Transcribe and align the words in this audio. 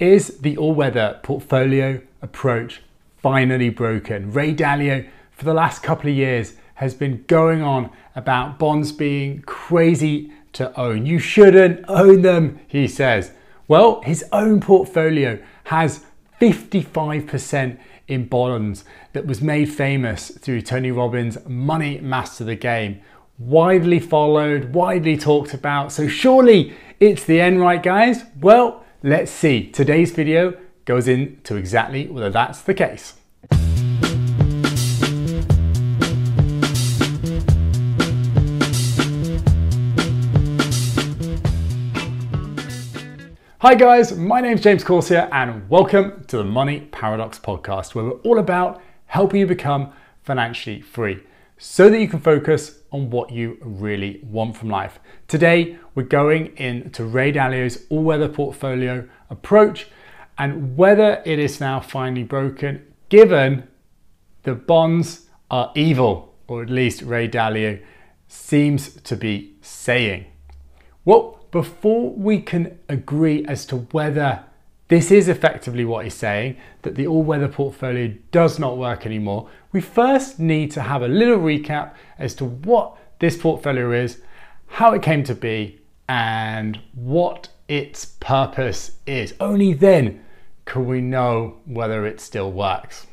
Is 0.00 0.38
the 0.38 0.56
all-weather 0.56 1.20
portfolio 1.22 2.00
approach 2.20 2.82
finally 3.16 3.70
broken? 3.70 4.32
Ray 4.32 4.52
Dalio, 4.52 5.08
for 5.30 5.44
the 5.44 5.54
last 5.54 5.84
couple 5.84 6.10
of 6.10 6.16
years, 6.16 6.54
has 6.74 6.94
been 6.94 7.24
going 7.28 7.62
on 7.62 7.90
about 8.16 8.58
bonds 8.58 8.90
being 8.90 9.42
crazy 9.42 10.32
to 10.54 10.76
own. 10.78 11.06
You 11.06 11.20
shouldn't 11.20 11.84
own 11.86 12.22
them, 12.22 12.58
he 12.66 12.88
says. 12.88 13.30
Well, 13.68 14.02
his 14.02 14.24
own 14.32 14.60
portfolio 14.60 15.38
has 15.64 16.04
55% 16.40 17.78
in 18.08 18.26
bonds 18.26 18.84
that 19.12 19.26
was 19.26 19.40
made 19.40 19.72
famous 19.72 20.30
through 20.30 20.62
Tony 20.62 20.90
Robbins' 20.90 21.38
Money 21.46 22.00
Master 22.00 22.42
the 22.42 22.56
Game. 22.56 23.00
Widely 23.38 24.00
followed, 24.00 24.74
widely 24.74 25.16
talked 25.16 25.54
about. 25.54 25.92
So 25.92 26.08
surely 26.08 26.74
it's 26.98 27.24
the 27.24 27.40
end, 27.40 27.60
right, 27.60 27.82
guys? 27.82 28.24
Well, 28.40 28.83
let's 29.04 29.30
see. 29.30 29.70
Today's 29.70 30.12
video 30.12 30.56
goes 30.86 31.06
into 31.06 31.56
exactly 31.56 32.08
whether 32.08 32.30
that's 32.30 32.62
the 32.62 32.72
case. 32.72 33.12
Hi 43.60 43.74
guys, 43.74 44.16
my 44.16 44.40
name 44.40 44.54
is 44.54 44.62
James 44.62 44.82
Corsier 44.82 45.28
and 45.32 45.68
welcome 45.68 46.24
to 46.28 46.38
the 46.38 46.44
Money 46.44 46.80
Paradox 46.80 47.38
podcast 47.38 47.94
where 47.94 48.06
we're 48.06 48.20
all 48.20 48.38
about 48.38 48.80
helping 49.06 49.40
you 49.40 49.46
become 49.46 49.92
financially 50.22 50.80
free 50.80 51.22
so 51.56 51.88
that 51.88 52.00
you 52.00 52.08
can 52.08 52.20
focus 52.20 52.80
on 52.90 53.10
what 53.10 53.30
you 53.30 53.58
really 53.60 54.20
want 54.24 54.56
from 54.56 54.70
life. 54.70 54.98
Today, 55.28 55.78
we're 55.94 56.02
going 56.02 56.56
into 56.56 57.04
Ray 57.04 57.32
Dalio's 57.32 57.84
all-weather 57.90 58.28
portfolio 58.28 59.08
approach 59.30 59.86
and 60.36 60.76
whether 60.76 61.22
it 61.24 61.38
is 61.38 61.60
now 61.60 61.80
finally 61.80 62.24
broken 62.24 62.84
given 63.08 63.68
the 64.42 64.54
bonds 64.54 65.28
are 65.50 65.72
evil, 65.74 66.34
or 66.48 66.62
at 66.62 66.70
least 66.70 67.02
Ray 67.02 67.28
Dalio 67.28 67.80
seems 68.28 68.94
to 69.02 69.16
be 69.16 69.54
saying. 69.60 70.26
Well, 71.04 71.46
before 71.50 72.10
we 72.10 72.40
can 72.40 72.78
agree 72.88 73.44
as 73.46 73.64
to 73.66 73.76
whether 73.76 74.44
this 74.88 75.10
is 75.10 75.28
effectively 75.28 75.84
what 75.84 76.04
he's 76.04 76.14
saying, 76.14 76.56
that 76.82 76.94
the 76.94 77.06
all-weather 77.06 77.48
portfolio 77.48 78.12
does 78.32 78.58
not 78.58 78.76
work 78.76 79.06
anymore, 79.06 79.48
we 79.74 79.80
first 79.80 80.38
need 80.38 80.70
to 80.70 80.80
have 80.80 81.02
a 81.02 81.08
little 81.08 81.38
recap 81.38 81.94
as 82.16 82.34
to 82.36 82.44
what 82.44 82.96
this 83.18 83.36
portfolio 83.36 83.90
is, 83.90 84.22
how 84.68 84.94
it 84.94 85.02
came 85.02 85.24
to 85.24 85.34
be, 85.34 85.80
and 86.08 86.78
what 86.94 87.48
its 87.66 88.04
purpose 88.04 88.92
is. 89.04 89.34
Only 89.40 89.72
then 89.72 90.24
can 90.64 90.86
we 90.86 91.00
know 91.00 91.56
whether 91.66 92.06
it 92.06 92.20
still 92.20 92.52
works. 92.52 93.08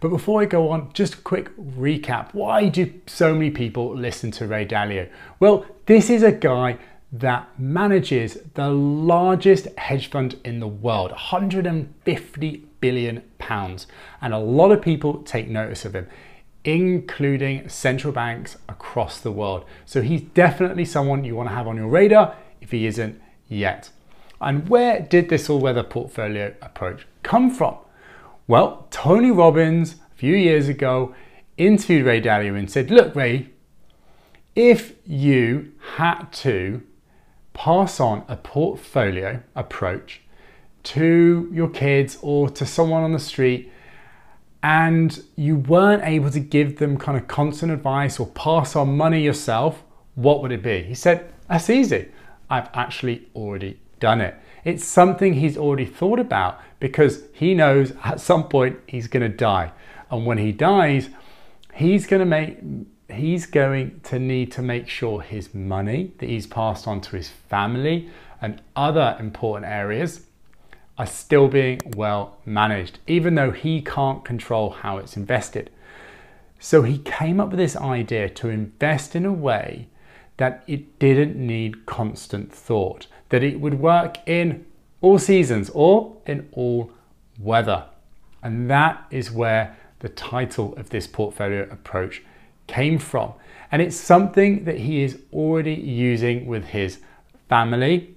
But 0.00 0.08
before 0.08 0.42
I 0.42 0.46
go 0.46 0.68
on, 0.70 0.92
just 0.94 1.14
a 1.14 1.18
quick 1.18 1.56
recap. 1.56 2.34
Why 2.34 2.68
do 2.68 2.92
so 3.06 3.32
many 3.32 3.50
people 3.50 3.96
listen 3.96 4.32
to 4.32 4.48
Ray 4.48 4.66
Dalio? 4.66 5.08
Well, 5.38 5.64
this 5.86 6.10
is 6.10 6.24
a 6.24 6.32
guy 6.32 6.78
that 7.12 7.48
manages 7.58 8.38
the 8.54 8.68
largest 8.68 9.66
hedge 9.78 10.10
fund 10.10 10.38
in 10.44 10.58
the 10.58 10.68
world, 10.68 11.12
150 11.12 12.66
billion 12.80 13.22
pounds. 13.48 13.86
And 14.20 14.34
a 14.34 14.38
lot 14.38 14.70
of 14.70 14.82
people 14.82 15.22
take 15.22 15.48
notice 15.48 15.84
of 15.86 15.94
him, 15.94 16.06
including 16.64 17.68
central 17.68 18.12
banks 18.12 18.56
across 18.68 19.20
the 19.20 19.32
world. 19.32 19.64
So 19.86 20.02
he's 20.02 20.20
definitely 20.20 20.84
someone 20.84 21.24
you 21.24 21.34
want 21.34 21.48
to 21.48 21.54
have 21.54 21.66
on 21.66 21.76
your 21.76 21.88
radar 21.88 22.36
if 22.60 22.70
he 22.72 22.86
isn't 22.86 23.20
yet. 23.48 23.90
And 24.40 24.68
where 24.68 25.00
did 25.00 25.30
this 25.30 25.48
all-weather 25.48 25.82
portfolio 25.82 26.54
approach 26.60 27.06
come 27.22 27.50
from? 27.50 27.76
Well, 28.46 28.86
Tony 28.90 29.30
Robbins 29.30 29.96
a 30.12 30.14
few 30.14 30.36
years 30.36 30.68
ago 30.68 31.14
interviewed 31.56 32.06
Ray 32.06 32.20
Dalio 32.20 32.56
and 32.56 32.70
said, 32.70 32.90
look, 32.90 33.16
Ray, 33.16 33.48
if 34.54 34.94
you 35.06 35.72
had 35.96 36.24
to 36.44 36.82
pass 37.54 37.98
on 37.98 38.24
a 38.28 38.36
portfolio 38.36 39.42
approach 39.54 40.20
to 40.84 41.48
your 41.52 41.68
kids 41.68 42.18
or 42.22 42.48
to 42.50 42.64
someone 42.64 43.02
on 43.02 43.12
the 43.12 43.18
street 43.18 43.72
and 44.62 45.22
you 45.36 45.56
weren't 45.56 46.02
able 46.04 46.30
to 46.30 46.40
give 46.40 46.78
them 46.78 46.96
kind 46.96 47.16
of 47.16 47.28
constant 47.28 47.70
advice 47.70 48.18
or 48.18 48.26
pass 48.26 48.74
on 48.74 48.96
money 48.96 49.22
yourself, 49.22 49.82
what 50.14 50.42
would 50.42 50.50
it 50.50 50.62
be? 50.62 50.82
He 50.82 50.94
said, 50.94 51.32
That's 51.48 51.70
easy. 51.70 52.08
I've 52.50 52.68
actually 52.74 53.28
already 53.34 53.78
done 54.00 54.20
it. 54.20 54.34
It's 54.64 54.84
something 54.84 55.34
he's 55.34 55.56
already 55.56 55.86
thought 55.86 56.18
about 56.18 56.60
because 56.80 57.22
he 57.32 57.54
knows 57.54 57.92
at 58.04 58.20
some 58.20 58.48
point 58.48 58.78
he's 58.86 59.06
going 59.06 59.30
to 59.30 59.36
die. 59.36 59.72
And 60.10 60.26
when 60.26 60.38
he 60.38 60.52
dies, 60.52 61.10
he's 61.74 62.06
going 62.06 62.20
to 62.20 62.26
make 62.26 62.58
he's 63.10 63.46
going 63.46 64.00
to 64.00 64.18
need 64.18 64.52
to 64.52 64.60
make 64.60 64.86
sure 64.88 65.22
his 65.22 65.54
money 65.54 66.12
that 66.18 66.28
he's 66.28 66.46
passed 66.46 66.86
on 66.86 67.00
to 67.00 67.16
his 67.16 67.28
family 67.28 68.10
and 68.42 68.60
other 68.76 69.16
important 69.18 69.66
areas 69.66 70.26
are 70.98 71.06
still 71.06 71.48
being 71.48 71.80
well 71.96 72.36
managed, 72.44 72.98
even 73.06 73.36
though 73.36 73.52
he 73.52 73.80
can't 73.80 74.24
control 74.24 74.70
how 74.70 74.98
it's 74.98 75.16
invested. 75.16 75.70
So 76.58 76.82
he 76.82 76.98
came 76.98 77.38
up 77.38 77.50
with 77.50 77.58
this 77.58 77.76
idea 77.76 78.28
to 78.30 78.48
invest 78.48 79.14
in 79.14 79.24
a 79.24 79.32
way 79.32 79.86
that 80.38 80.64
it 80.66 80.98
didn't 80.98 81.36
need 81.36 81.86
constant 81.86 82.52
thought, 82.52 83.06
that 83.28 83.44
it 83.44 83.60
would 83.60 83.78
work 83.78 84.18
in 84.26 84.66
all 85.00 85.18
seasons 85.18 85.70
or 85.72 86.16
in 86.26 86.48
all 86.52 86.90
weather. 87.38 87.84
And 88.42 88.68
that 88.68 89.06
is 89.10 89.30
where 89.30 89.76
the 90.00 90.08
title 90.08 90.74
of 90.76 90.90
this 90.90 91.06
portfolio 91.06 91.62
approach 91.70 92.22
came 92.66 92.98
from. 92.98 93.32
And 93.70 93.82
it's 93.82 93.96
something 93.96 94.64
that 94.64 94.78
he 94.78 95.02
is 95.02 95.18
already 95.32 95.74
using 95.74 96.46
with 96.46 96.66
his 96.66 96.98
family 97.48 98.16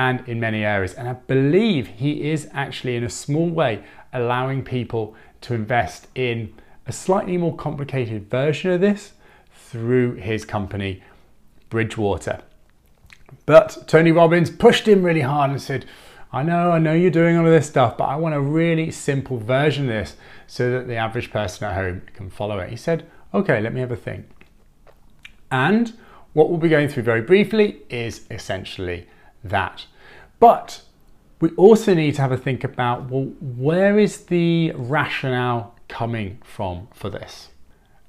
and 0.00 0.26
in 0.26 0.40
many 0.40 0.64
areas. 0.64 0.94
And 0.94 1.06
I 1.06 1.12
believe 1.12 1.86
he 1.86 2.30
is 2.30 2.48
actually, 2.54 2.96
in 2.96 3.04
a 3.04 3.10
small 3.10 3.50
way, 3.50 3.84
allowing 4.14 4.64
people 4.64 5.14
to 5.42 5.52
invest 5.52 6.06
in 6.14 6.54
a 6.86 6.92
slightly 6.92 7.36
more 7.36 7.54
complicated 7.54 8.30
version 8.30 8.70
of 8.70 8.80
this 8.80 9.12
through 9.52 10.14
his 10.14 10.46
company, 10.46 11.02
Bridgewater. 11.68 12.40
But 13.44 13.84
Tony 13.86 14.10
Robbins 14.10 14.48
pushed 14.48 14.88
him 14.88 15.02
really 15.02 15.20
hard 15.20 15.50
and 15.50 15.60
said, 15.60 15.84
I 16.32 16.44
know, 16.44 16.70
I 16.72 16.78
know 16.78 16.94
you're 16.94 17.10
doing 17.10 17.36
all 17.36 17.44
of 17.44 17.52
this 17.52 17.66
stuff, 17.66 17.98
but 17.98 18.04
I 18.04 18.16
want 18.16 18.34
a 18.34 18.40
really 18.40 18.90
simple 18.90 19.36
version 19.36 19.84
of 19.84 19.90
this 19.90 20.16
so 20.46 20.70
that 20.70 20.88
the 20.88 20.96
average 20.96 21.30
person 21.30 21.68
at 21.68 21.74
home 21.74 22.02
can 22.14 22.30
follow 22.30 22.58
it. 22.58 22.70
He 22.70 22.76
said, 22.76 23.06
Okay, 23.34 23.60
let 23.60 23.74
me 23.74 23.80
have 23.80 23.92
a 23.92 23.96
think. 23.96 24.24
And 25.52 25.92
what 26.32 26.48
we'll 26.48 26.58
be 26.58 26.70
going 26.70 26.88
through 26.88 27.02
very 27.02 27.20
briefly 27.20 27.82
is 27.90 28.22
essentially 28.30 29.06
that. 29.44 29.84
But 30.40 30.82
we 31.40 31.50
also 31.50 31.94
need 31.94 32.16
to 32.16 32.22
have 32.22 32.32
a 32.32 32.36
think 32.36 32.64
about, 32.64 33.08
well, 33.08 33.32
where 33.40 33.98
is 33.98 34.24
the 34.24 34.72
rationale 34.74 35.76
coming 35.88 36.38
from 36.42 36.88
for 36.92 37.08
this? 37.08 37.50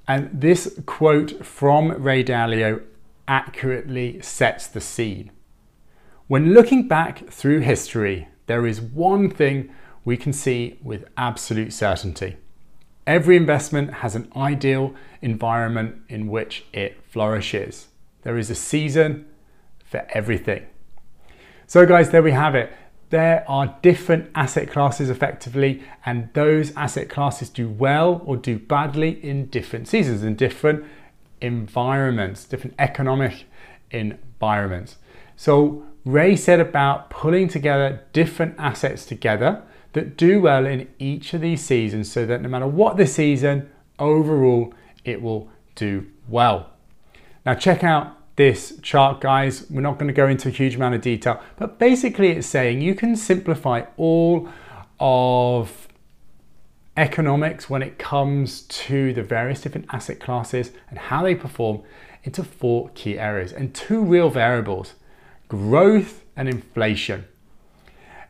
And 0.08 0.28
this 0.32 0.80
quote 0.84 1.46
from 1.46 1.90
Ray 2.02 2.24
Dalio 2.24 2.82
accurately 3.28 4.20
sets 4.20 4.66
the 4.66 4.80
scene. 4.80 5.30
When 6.26 6.52
looking 6.52 6.88
back 6.88 7.28
through 7.28 7.60
history, 7.60 8.28
there 8.46 8.66
is 8.66 8.80
one 8.80 9.30
thing 9.30 9.72
we 10.04 10.16
can 10.16 10.32
see 10.32 10.78
with 10.82 11.04
absolute 11.16 11.72
certainty. 11.72 12.36
Every 13.06 13.36
investment 13.36 13.94
has 13.94 14.14
an 14.14 14.30
ideal 14.36 14.94
environment 15.20 16.02
in 16.08 16.28
which 16.28 16.64
it 16.72 17.02
flourishes. 17.08 17.88
There 18.22 18.38
is 18.38 18.50
a 18.50 18.54
season 18.54 19.26
for 19.84 20.06
everything. 20.10 20.66
So 21.72 21.86
guys, 21.86 22.10
there 22.10 22.22
we 22.22 22.32
have 22.32 22.54
it. 22.54 22.70
There 23.08 23.46
are 23.48 23.78
different 23.80 24.30
asset 24.34 24.70
classes 24.70 25.08
effectively, 25.08 25.82
and 26.04 26.28
those 26.34 26.76
asset 26.76 27.08
classes 27.08 27.48
do 27.48 27.66
well 27.66 28.20
or 28.26 28.36
do 28.36 28.58
badly 28.58 29.12
in 29.24 29.46
different 29.46 29.88
seasons, 29.88 30.22
in 30.22 30.36
different 30.36 30.84
environments, 31.40 32.44
different 32.44 32.74
economic 32.78 33.46
environments. 33.90 34.96
So 35.34 35.86
Ray 36.04 36.36
said 36.36 36.60
about 36.60 37.08
pulling 37.08 37.48
together 37.48 38.02
different 38.12 38.54
assets 38.58 39.06
together 39.06 39.62
that 39.94 40.18
do 40.18 40.42
well 40.42 40.66
in 40.66 40.88
each 40.98 41.32
of 41.32 41.40
these 41.40 41.64
seasons 41.64 42.12
so 42.12 42.26
that 42.26 42.42
no 42.42 42.50
matter 42.50 42.66
what 42.66 42.98
the 42.98 43.06
season, 43.06 43.70
overall, 43.98 44.74
it 45.06 45.22
will 45.22 45.48
do 45.74 46.06
well. 46.28 46.68
Now 47.46 47.54
check 47.54 47.82
out 47.82 48.18
this 48.36 48.78
chart 48.82 49.20
guys. 49.20 49.66
We're 49.70 49.80
not 49.80 49.98
gonna 49.98 50.12
go 50.12 50.28
into 50.28 50.48
a 50.48 50.52
huge 50.52 50.76
amount 50.76 50.94
of 50.94 51.00
detail, 51.00 51.40
but 51.56 51.78
basically 51.78 52.30
it's 52.30 52.46
saying 52.46 52.80
you 52.80 52.94
can 52.94 53.16
simplify 53.16 53.82
all 53.96 54.48
of 55.00 55.88
economics 56.96 57.70
when 57.70 57.82
it 57.82 57.98
comes 57.98 58.62
to 58.62 59.12
the 59.14 59.22
various 59.22 59.62
different 59.62 59.86
asset 59.92 60.20
classes 60.20 60.72
and 60.90 60.98
how 60.98 61.22
they 61.22 61.34
perform 61.34 61.82
into 62.24 62.44
four 62.44 62.90
key 62.94 63.18
areas 63.18 63.52
and 63.52 63.74
two 63.74 64.02
real 64.02 64.30
variables, 64.30 64.94
growth 65.48 66.24
and 66.36 66.48
inflation. 66.48 67.24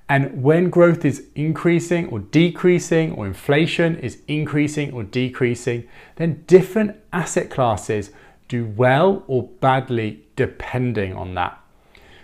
And 0.09 0.43
when 0.43 0.69
growth 0.69 1.05
is 1.05 1.29
increasing 1.35 2.09
or 2.09 2.19
decreasing, 2.19 3.13
or 3.13 3.27
inflation 3.27 3.97
is 3.97 4.21
increasing 4.29 4.93
or 4.93 5.05
decreasing, 5.05 5.89
then 6.17 6.45
different 6.47 6.97
asset 7.13 7.51
classes 7.51 8.11
do 8.53 8.67
well 8.67 9.25
or 9.29 9.45
badly 9.61 10.23
depending 10.37 11.15
on 11.15 11.35
that. 11.35 11.59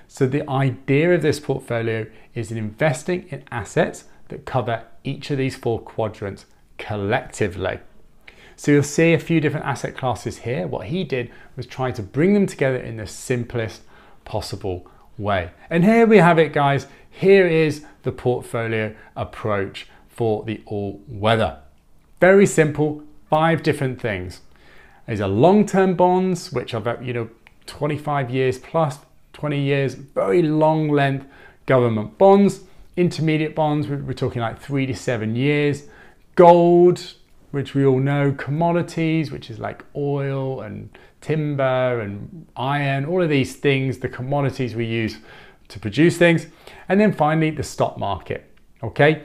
So, 0.08 0.26
the 0.26 0.48
idea 0.48 1.14
of 1.14 1.22
this 1.22 1.40
portfolio 1.40 2.06
is 2.34 2.50
in 2.50 2.58
investing 2.58 3.26
in 3.30 3.44
assets 3.50 4.04
that 4.28 4.44
cover 4.44 4.84
each 5.04 5.30
of 5.30 5.38
these 5.38 5.56
four 5.56 5.80
quadrants 5.80 6.44
collectively. 6.76 7.78
So, 8.56 8.72
you'll 8.72 8.82
see 8.82 9.14
a 9.14 9.18
few 9.18 9.40
different 9.40 9.64
asset 9.64 9.96
classes 9.96 10.38
here. 10.38 10.66
What 10.66 10.88
he 10.88 11.02
did 11.02 11.30
was 11.56 11.64
try 11.64 11.92
to 11.92 12.02
bring 12.02 12.34
them 12.34 12.46
together 12.46 12.76
in 12.76 12.98
the 12.98 13.06
simplest 13.06 13.80
possible 14.26 14.86
way. 15.16 15.52
And 15.70 15.82
here 15.82 16.06
we 16.06 16.18
have 16.18 16.38
it, 16.38 16.52
guys. 16.52 16.88
Here 17.10 17.46
is 17.46 17.86
the 18.02 18.12
portfolio 18.12 18.94
approach 19.16 19.88
for 20.10 20.44
the 20.44 20.60
all 20.66 21.00
weather. 21.08 21.60
Very 22.20 22.44
simple, 22.44 23.02
five 23.30 23.62
different 23.62 23.98
things. 23.98 24.42
There's 25.08 25.20
a 25.20 25.26
long-term 25.26 25.94
bonds, 25.94 26.52
which 26.52 26.74
are 26.74 27.02
you 27.02 27.14
know 27.14 27.30
25 27.64 28.28
years 28.28 28.58
plus, 28.58 28.98
20 29.32 29.58
years, 29.58 29.94
very 29.94 30.42
long 30.42 30.90
length 30.90 31.26
government 31.64 32.18
bonds. 32.18 32.60
Intermediate 32.94 33.54
bonds, 33.54 33.88
we're 33.88 34.12
talking 34.12 34.42
like 34.42 34.60
three 34.60 34.84
to 34.84 34.94
seven 34.94 35.34
years. 35.34 35.84
Gold, 36.34 37.14
which 37.52 37.74
we 37.74 37.86
all 37.86 37.98
know, 37.98 38.32
commodities, 38.32 39.32
which 39.32 39.48
is 39.48 39.58
like 39.58 39.82
oil 39.96 40.60
and 40.60 40.90
timber 41.22 42.00
and 42.00 42.46
iron, 42.54 43.06
all 43.06 43.22
of 43.22 43.30
these 43.30 43.56
things, 43.56 43.98
the 43.98 44.10
commodities 44.10 44.74
we 44.74 44.84
use 44.84 45.16
to 45.68 45.80
produce 45.80 46.18
things. 46.18 46.48
And 46.86 47.00
then 47.00 47.14
finally, 47.14 47.48
the 47.48 47.62
stock 47.62 47.96
market. 47.96 48.44
Okay. 48.82 49.22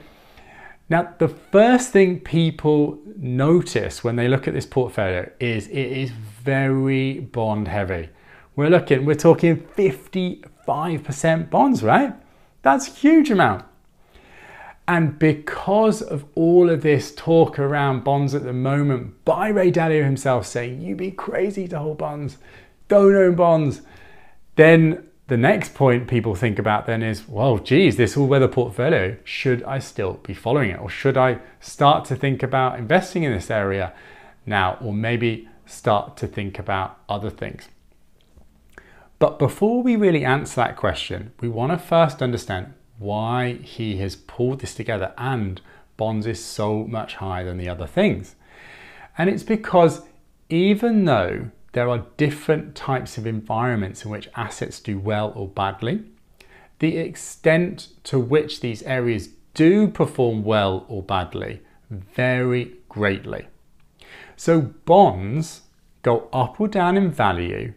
Now, 0.90 1.14
the 1.18 1.28
first 1.28 1.92
thing 1.92 2.20
people 2.20 2.98
notice 3.16 4.04
when 4.04 4.16
they 4.16 4.28
look 4.28 4.46
at 4.46 4.52
this 4.54 4.66
portfolio 4.66 5.30
is 5.40 5.66
it 5.68 5.76
is 5.76 6.10
very 6.10 7.20
bond 7.20 7.68
heavy. 7.68 8.10
We're 8.54 8.68
looking, 8.68 9.06
we're 9.06 9.14
talking 9.14 9.56
55% 9.56 11.50
bonds, 11.50 11.82
right? 11.82 12.14
That's 12.62 12.88
a 12.88 12.92
huge 12.92 13.30
amount. 13.30 13.64
And 14.86 15.18
because 15.18 16.02
of 16.02 16.26
all 16.34 16.68
of 16.68 16.82
this 16.82 17.14
talk 17.14 17.58
around 17.58 18.04
bonds 18.04 18.34
at 18.34 18.44
the 18.44 18.52
moment 18.52 19.24
by 19.24 19.48
Ray 19.48 19.72
Dalio 19.72 20.04
himself 20.04 20.44
saying, 20.46 20.82
you'd 20.82 20.98
be 20.98 21.10
crazy 21.10 21.66
to 21.68 21.78
hold 21.78 21.96
bonds, 21.96 22.36
don't 22.88 23.14
own 23.14 23.34
bonds, 23.34 23.80
then 24.56 25.06
the 25.26 25.36
next 25.36 25.74
point 25.74 26.06
people 26.06 26.34
think 26.34 26.58
about 26.58 26.86
then 26.86 27.02
is, 27.02 27.26
well, 27.26 27.58
geez, 27.58 27.96
this 27.96 28.16
all 28.16 28.26
weather 28.26 28.48
portfolio, 28.48 29.16
should 29.24 29.62
I 29.62 29.78
still 29.78 30.14
be 30.14 30.34
following 30.34 30.70
it? 30.70 30.80
Or 30.80 30.90
should 30.90 31.16
I 31.16 31.38
start 31.60 32.04
to 32.06 32.16
think 32.16 32.42
about 32.42 32.78
investing 32.78 33.22
in 33.22 33.32
this 33.32 33.50
area 33.50 33.94
now? 34.44 34.76
Or 34.82 34.92
maybe 34.92 35.48
start 35.64 36.18
to 36.18 36.26
think 36.26 36.58
about 36.58 36.98
other 37.08 37.30
things. 37.30 37.68
But 39.18 39.38
before 39.38 39.82
we 39.82 39.96
really 39.96 40.24
answer 40.24 40.56
that 40.56 40.76
question, 40.76 41.32
we 41.40 41.48
want 41.48 41.72
to 41.72 41.78
first 41.78 42.20
understand 42.20 42.74
why 42.98 43.54
he 43.54 43.96
has 43.98 44.16
pulled 44.16 44.60
this 44.60 44.74
together 44.74 45.14
and 45.16 45.60
bonds 45.96 46.26
is 46.26 46.44
so 46.44 46.84
much 46.84 47.14
higher 47.14 47.44
than 47.44 47.56
the 47.56 47.68
other 47.68 47.86
things. 47.86 48.36
And 49.16 49.30
it's 49.30 49.42
because 49.42 50.02
even 50.50 51.06
though 51.06 51.50
there 51.74 51.90
are 51.90 52.06
different 52.16 52.76
types 52.76 53.18
of 53.18 53.26
environments 53.26 54.04
in 54.04 54.10
which 54.10 54.28
assets 54.36 54.78
do 54.78 54.96
well 54.96 55.32
or 55.34 55.48
badly. 55.48 56.04
The 56.78 56.96
extent 56.96 57.88
to 58.04 58.18
which 58.18 58.60
these 58.60 58.82
areas 58.84 59.30
do 59.54 59.88
perform 59.88 60.44
well 60.44 60.86
or 60.88 61.02
badly 61.02 61.60
vary 61.90 62.76
greatly. 62.88 63.48
So 64.36 64.60
bonds 64.60 65.62
go 66.02 66.28
up 66.32 66.60
or 66.60 66.68
down 66.68 66.96
in 66.96 67.10
value 67.10 67.74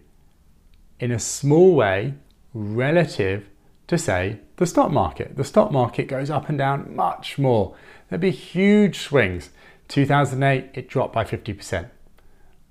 in 0.99 1.11
a 1.11 1.19
small 1.19 1.73
way 1.73 2.13
relative 2.53 3.49
to 3.87 3.97
say 3.97 4.39
the 4.57 4.67
stock 4.67 4.91
market. 4.91 5.37
The 5.37 5.43
stock 5.43 5.71
market 5.71 6.07
goes 6.07 6.29
up 6.29 6.49
and 6.49 6.57
down 6.57 6.95
much 6.95 7.39
more. 7.39 7.75
There'd 8.09 8.21
be 8.21 8.29
huge 8.29 8.99
swings. 8.99 9.49
2008 9.87 10.69
it 10.75 10.87
dropped 10.87 11.13
by 11.13 11.23
50%. 11.23 11.89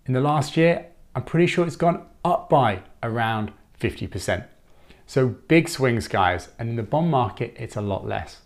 In 0.06 0.12
the 0.14 0.20
last 0.20 0.56
year 0.56 0.87
I'm 1.16 1.24
pretty 1.24 1.46
sure 1.46 1.66
it's 1.66 1.76
gone 1.76 2.04
up 2.26 2.50
by 2.50 2.82
around 3.02 3.50
50%. 3.80 4.44
So 5.06 5.28
big 5.28 5.66
swings, 5.66 6.08
guys. 6.08 6.50
And 6.58 6.68
in 6.68 6.76
the 6.76 6.82
bond 6.82 7.10
market, 7.10 7.56
it's 7.58 7.74
a 7.74 7.80
lot 7.80 8.06
less. 8.06 8.42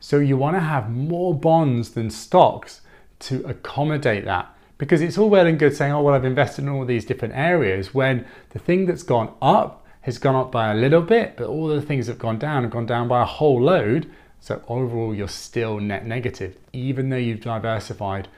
So 0.00 0.20
you 0.20 0.38
want 0.38 0.56
to 0.56 0.60
have 0.60 0.90
more 0.90 1.38
bonds 1.38 1.90
than 1.90 2.08
stocks 2.08 2.80
to 3.20 3.44
accommodate 3.44 4.24
that 4.24 4.56
because 4.78 5.02
it's 5.02 5.18
all 5.18 5.28
well 5.28 5.46
and 5.46 5.58
good 5.58 5.76
saying, 5.76 5.92
oh, 5.92 6.00
well, 6.00 6.14
I've 6.14 6.24
invested 6.24 6.62
in 6.62 6.70
all 6.70 6.86
these 6.86 7.04
different 7.04 7.34
areas 7.34 7.92
when 7.92 8.24
the 8.50 8.58
thing 8.58 8.86
that's 8.86 9.02
gone 9.02 9.34
up 9.42 9.86
has 10.00 10.16
gone 10.16 10.34
up 10.34 10.50
by 10.50 10.72
a 10.72 10.74
little 10.74 11.02
bit, 11.02 11.36
but 11.36 11.48
all 11.48 11.68
the 11.68 11.82
things 11.82 12.06
that 12.06 12.14
have 12.14 12.18
gone 12.20 12.38
down 12.38 12.62
have 12.62 12.72
gone 12.72 12.86
down 12.86 13.06
by 13.06 13.20
a 13.20 13.26
whole 13.26 13.60
load. 13.60 14.10
So 14.40 14.62
overall, 14.66 15.14
you're 15.14 15.28
still 15.28 15.78
net 15.78 16.06
negative, 16.06 16.56
even 16.72 17.10
though 17.10 17.18
you've 17.18 17.42
diversified 17.42 18.28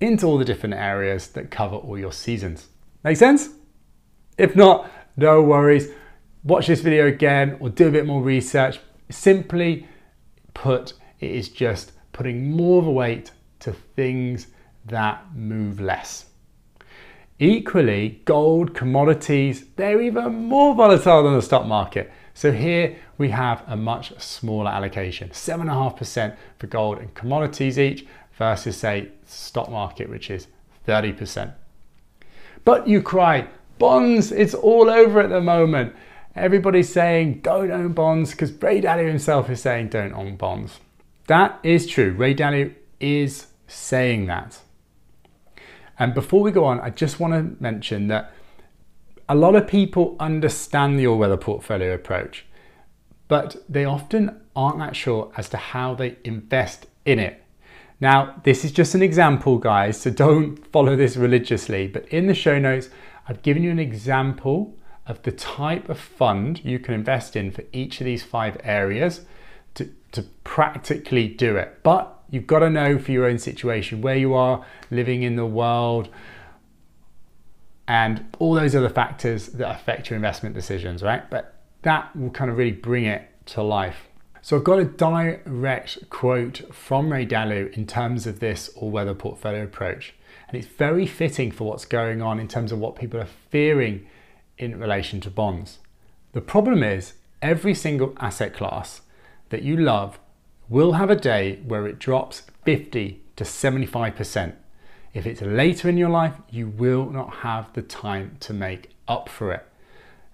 into 0.00 0.24
all 0.24 0.38
the 0.38 0.46
different 0.46 0.76
areas 0.76 1.28
that 1.28 1.50
cover 1.50 1.76
all 1.76 1.98
your 1.98 2.12
seasons. 2.12 2.68
Make 3.08 3.16
sense? 3.16 3.48
If 4.36 4.54
not, 4.54 4.90
no 5.16 5.40
worries. 5.40 5.88
Watch 6.44 6.66
this 6.66 6.82
video 6.82 7.06
again 7.06 7.56
or 7.58 7.70
do 7.70 7.88
a 7.88 7.90
bit 7.90 8.04
more 8.04 8.20
research. 8.20 8.80
Simply 9.08 9.88
put, 10.52 10.92
it 11.18 11.30
is 11.30 11.48
just 11.48 11.92
putting 12.12 12.50
more 12.50 12.82
of 12.82 12.86
a 12.86 12.90
weight 12.90 13.30
to 13.60 13.72
things 13.72 14.48
that 14.84 15.34
move 15.34 15.80
less. 15.80 16.26
Equally, 17.38 18.20
gold, 18.26 18.74
commodities, 18.74 19.64
they're 19.76 20.02
even 20.02 20.44
more 20.44 20.74
volatile 20.74 21.22
than 21.22 21.32
the 21.32 21.40
stock 21.40 21.64
market. 21.64 22.12
So 22.34 22.52
here 22.52 22.98
we 23.16 23.30
have 23.30 23.64
a 23.66 23.74
much 23.74 24.20
smaller 24.20 24.70
allocation, 24.70 25.30
7.5% 25.30 26.36
for 26.58 26.66
gold 26.66 26.98
and 26.98 27.14
commodities 27.14 27.78
each 27.78 28.06
versus 28.36 28.76
say 28.76 29.08
stock 29.24 29.70
market, 29.70 30.10
which 30.10 30.30
is 30.30 30.48
30%. 30.86 31.54
But 32.68 32.86
you 32.86 33.00
cry, 33.00 33.48
bonds, 33.78 34.30
it's 34.30 34.52
all 34.52 34.90
over 34.90 35.22
at 35.22 35.30
the 35.30 35.40
moment. 35.40 35.94
Everybody's 36.36 36.92
saying 36.92 37.40
don't 37.40 37.70
own 37.70 37.94
bonds 37.94 38.32
because 38.32 38.52
Ray 38.62 38.82
Dalio 38.82 39.08
himself 39.08 39.48
is 39.48 39.62
saying 39.62 39.88
don't 39.88 40.12
own 40.12 40.36
bonds. 40.36 40.78
That 41.28 41.58
is 41.62 41.86
true. 41.86 42.12
Ray 42.12 42.34
Dalio 42.34 42.74
is 43.00 43.46
saying 43.68 44.26
that. 44.26 44.58
And 45.98 46.12
before 46.12 46.42
we 46.42 46.50
go 46.50 46.66
on, 46.66 46.78
I 46.80 46.90
just 46.90 47.18
want 47.18 47.32
to 47.32 47.56
mention 47.58 48.08
that 48.08 48.34
a 49.30 49.34
lot 49.34 49.54
of 49.54 49.66
people 49.66 50.14
understand 50.20 50.98
the 50.98 51.06
all 51.06 51.16
weather 51.16 51.38
portfolio 51.38 51.94
approach, 51.94 52.44
but 53.28 53.56
they 53.66 53.86
often 53.86 54.42
aren't 54.54 54.78
that 54.80 54.94
sure 54.94 55.32
as 55.38 55.48
to 55.48 55.56
how 55.56 55.94
they 55.94 56.18
invest 56.22 56.84
in 57.06 57.18
it. 57.18 57.42
Now, 58.00 58.40
this 58.44 58.64
is 58.64 58.70
just 58.70 58.94
an 58.94 59.02
example, 59.02 59.58
guys, 59.58 60.00
so 60.00 60.10
don't 60.10 60.64
follow 60.72 60.94
this 60.94 61.16
religiously, 61.16 61.88
but 61.88 62.06
in 62.08 62.28
the 62.28 62.34
show 62.34 62.58
notes, 62.58 62.90
I've 63.26 63.42
given 63.42 63.62
you 63.62 63.70
an 63.70 63.80
example 63.80 64.76
of 65.06 65.22
the 65.22 65.32
type 65.32 65.88
of 65.88 65.98
fund 65.98 66.64
you 66.64 66.78
can 66.78 66.94
invest 66.94 67.34
in 67.34 67.50
for 67.50 67.64
each 67.72 68.00
of 68.00 68.04
these 68.04 68.22
five 68.22 68.56
areas 68.62 69.22
to, 69.74 69.90
to 70.12 70.22
practically 70.44 71.26
do 71.26 71.56
it. 71.56 71.80
But 71.82 72.22
you've 72.30 72.46
got 72.46 72.60
to 72.60 72.70
know 72.70 72.98
for 72.98 73.10
your 73.10 73.26
own 73.26 73.38
situation 73.38 74.00
where 74.00 74.16
you 74.16 74.34
are 74.34 74.64
living 74.90 75.22
in 75.22 75.36
the 75.36 75.46
world 75.46 76.08
and 77.88 78.26
all 78.38 78.54
those 78.54 78.76
other 78.76 78.90
factors 78.90 79.46
that 79.48 79.74
affect 79.74 80.10
your 80.10 80.16
investment 80.16 80.54
decisions, 80.54 81.02
right? 81.02 81.28
But 81.30 81.54
that 81.82 82.14
will 82.14 82.30
kind 82.30 82.50
of 82.50 82.58
really 82.58 82.72
bring 82.72 83.06
it 83.06 83.28
to 83.46 83.62
life. 83.62 84.07
So 84.40 84.56
I've 84.56 84.64
got 84.64 84.78
a 84.78 84.84
direct 84.84 86.08
quote 86.10 86.72
from 86.72 87.12
Ray 87.12 87.26
Dalio 87.26 87.72
in 87.72 87.86
terms 87.86 88.26
of 88.26 88.40
this 88.40 88.68
all-weather 88.76 89.14
portfolio 89.14 89.64
approach. 89.64 90.14
And 90.48 90.56
it's 90.56 90.66
very 90.66 91.06
fitting 91.06 91.50
for 91.50 91.64
what's 91.64 91.84
going 91.84 92.22
on 92.22 92.38
in 92.38 92.48
terms 92.48 92.72
of 92.72 92.78
what 92.78 92.96
people 92.96 93.20
are 93.20 93.28
fearing 93.50 94.06
in 94.56 94.78
relation 94.78 95.20
to 95.22 95.30
bonds. 95.30 95.78
The 96.32 96.40
problem 96.40 96.82
is 96.82 97.14
every 97.42 97.74
single 97.74 98.14
asset 98.20 98.54
class 98.54 99.02
that 99.50 99.62
you 99.62 99.76
love 99.76 100.18
will 100.68 100.92
have 100.92 101.10
a 101.10 101.16
day 101.16 101.60
where 101.66 101.86
it 101.86 101.98
drops 101.98 102.42
50 102.64 103.22
to 103.36 103.44
75%. 103.44 104.54
If 105.14 105.26
it's 105.26 105.42
later 105.42 105.88
in 105.88 105.96
your 105.96 106.10
life, 106.10 106.34
you 106.50 106.68
will 106.68 107.10
not 107.10 107.36
have 107.36 107.72
the 107.72 107.82
time 107.82 108.36
to 108.40 108.52
make 108.52 108.90
up 109.08 109.28
for 109.28 109.52
it. 109.52 109.67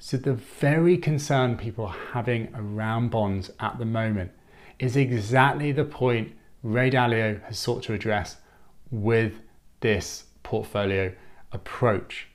So 0.06 0.18
the 0.18 0.34
very 0.34 0.98
concern 0.98 1.56
people 1.56 1.86
are 1.86 1.96
having 2.12 2.54
around 2.54 3.08
bonds 3.08 3.50
at 3.58 3.78
the 3.78 3.86
moment 3.86 4.32
is 4.78 4.96
exactly 4.96 5.72
the 5.72 5.86
point 5.86 6.34
Ray 6.62 6.90
Dalio 6.90 7.42
has 7.44 7.58
sought 7.58 7.84
to 7.84 7.94
address 7.94 8.36
with 8.90 9.40
this 9.80 10.24
portfolio 10.42 11.14
approach. 11.52 12.28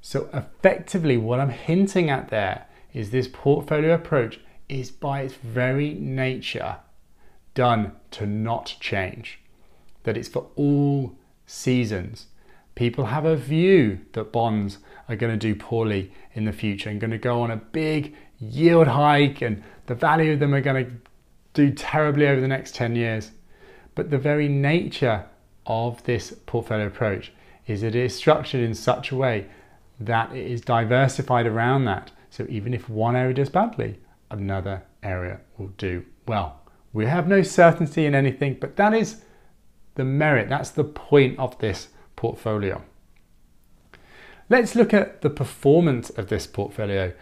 So 0.00 0.30
effectively 0.32 1.18
what 1.18 1.40
I'm 1.40 1.50
hinting 1.50 2.08
at 2.08 2.30
there 2.30 2.64
is 2.94 3.10
this 3.10 3.28
portfolio 3.30 3.92
approach 3.92 4.40
is 4.70 4.90
by 4.90 5.20
its 5.20 5.34
very 5.34 5.92
nature 5.92 6.76
done 7.52 7.92
to 8.12 8.26
not 8.26 8.76
change, 8.80 9.40
that 10.04 10.16
it's 10.16 10.26
for 10.26 10.46
all 10.56 11.18
seasons. 11.44 12.28
People 12.74 13.06
have 13.06 13.24
a 13.24 13.36
view 13.36 14.00
that 14.12 14.32
bonds 14.32 14.78
are 15.08 15.16
going 15.16 15.32
to 15.32 15.38
do 15.38 15.54
poorly 15.54 16.12
in 16.34 16.44
the 16.44 16.52
future 16.52 16.88
and 16.88 17.00
going 17.00 17.10
to 17.10 17.18
go 17.18 17.42
on 17.42 17.50
a 17.50 17.56
big 17.56 18.14
yield 18.38 18.88
hike 18.88 19.42
and 19.42 19.62
the 19.86 19.94
value 19.94 20.32
of 20.32 20.40
them 20.40 20.54
are 20.54 20.60
going 20.60 20.86
to 20.86 20.92
do 21.54 21.70
terribly 21.70 22.26
over 22.26 22.40
the 22.40 22.48
next 22.48 22.74
10 22.74 22.96
years. 22.96 23.32
But 23.94 24.10
the 24.10 24.18
very 24.18 24.48
nature 24.48 25.26
of 25.66 26.02
this 26.04 26.34
portfolio 26.46 26.86
approach 26.86 27.32
is 27.66 27.82
that 27.82 27.94
it 27.94 28.04
is 28.04 28.16
structured 28.16 28.62
in 28.62 28.74
such 28.74 29.10
a 29.10 29.16
way 29.16 29.46
that 30.00 30.34
it 30.34 30.50
is 30.50 30.62
diversified 30.62 31.46
around 31.46 31.84
that. 31.84 32.10
So 32.30 32.46
even 32.48 32.74
if 32.74 32.88
one 32.88 33.14
area 33.14 33.34
does 33.34 33.50
badly, 33.50 34.00
another 34.30 34.82
area 35.02 35.40
will 35.58 35.68
do 35.76 36.04
well. 36.26 36.60
We 36.92 37.06
have 37.06 37.28
no 37.28 37.42
certainty 37.42 38.06
in 38.06 38.14
anything, 38.14 38.56
but 38.60 38.76
that 38.76 38.94
is 38.94 39.22
the 39.94 40.04
merit, 40.04 40.48
that's 40.48 40.70
the 40.70 40.84
point 40.84 41.38
of 41.38 41.58
this 41.58 41.88
portfolio. 42.22 42.80
Let's 44.48 44.76
look 44.76 44.94
at 44.94 45.22
the 45.22 45.28
performance 45.28 46.08
of 46.08 46.28
this 46.28 46.46
portfolio 46.46 47.14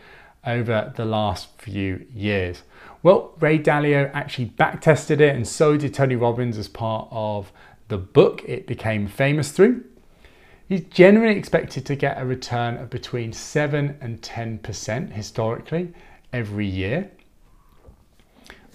over 0.45 0.92
the 0.95 1.07
last 1.07 1.49
few 1.59 2.07
years. 2.12 2.64
Well, 3.02 3.33
Ray 3.40 3.59
Dalio 3.59 4.11
actually 4.12 4.49
backtested 4.59 5.21
it, 5.21 5.35
and 5.35 5.49
so 5.49 5.78
did 5.78 5.95
Tony 5.95 6.16
Robbins 6.16 6.59
as 6.59 6.69
part 6.69 7.09
of 7.11 7.50
the 7.88 7.97
book 7.97 8.42
it 8.47 8.66
became 8.66 9.07
famous 9.07 9.52
through. 9.52 9.85
He's 10.69 10.83
generally 10.83 11.35
expected 11.35 11.87
to 11.87 11.97
get 11.97 12.21
a 12.21 12.26
return 12.26 12.76
of 12.76 12.90
between 12.90 13.33
7 13.33 13.97
and 14.02 14.21
10% 14.21 15.12
historically 15.12 15.95
every 16.30 16.66
year. 16.66 17.11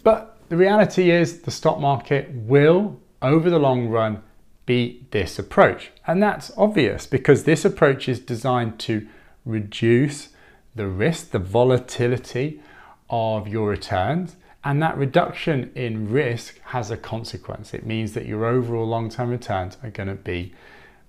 But 0.03 0.39
the 0.49 0.57
reality 0.57 1.11
is 1.11 1.41
the 1.41 1.51
stock 1.51 1.79
market 1.79 2.31
will, 2.33 2.99
over 3.21 3.51
the 3.51 3.59
long 3.59 3.89
run, 3.89 4.23
beat 4.65 5.11
this 5.11 5.37
approach. 5.37 5.91
And 6.07 6.21
that's 6.21 6.51
obvious 6.57 7.05
because 7.05 7.43
this 7.43 7.65
approach 7.65 8.09
is 8.09 8.19
designed 8.19 8.79
to 8.81 9.07
reduce 9.45 10.29
the 10.73 10.87
risk, 10.87 11.31
the 11.31 11.39
volatility 11.39 12.61
of 13.09 13.47
your 13.47 13.69
returns. 13.69 14.35
And 14.63 14.81
that 14.81 14.97
reduction 14.97 15.71
in 15.75 16.11
risk 16.11 16.59
has 16.65 16.89
a 16.89 16.97
consequence. 16.97 17.73
It 17.73 17.85
means 17.85 18.13
that 18.13 18.25
your 18.25 18.45
overall 18.45 18.87
long 18.87 19.09
term 19.09 19.29
returns 19.29 19.77
are 19.83 19.91
going 19.91 20.09
to 20.09 20.15
be 20.15 20.53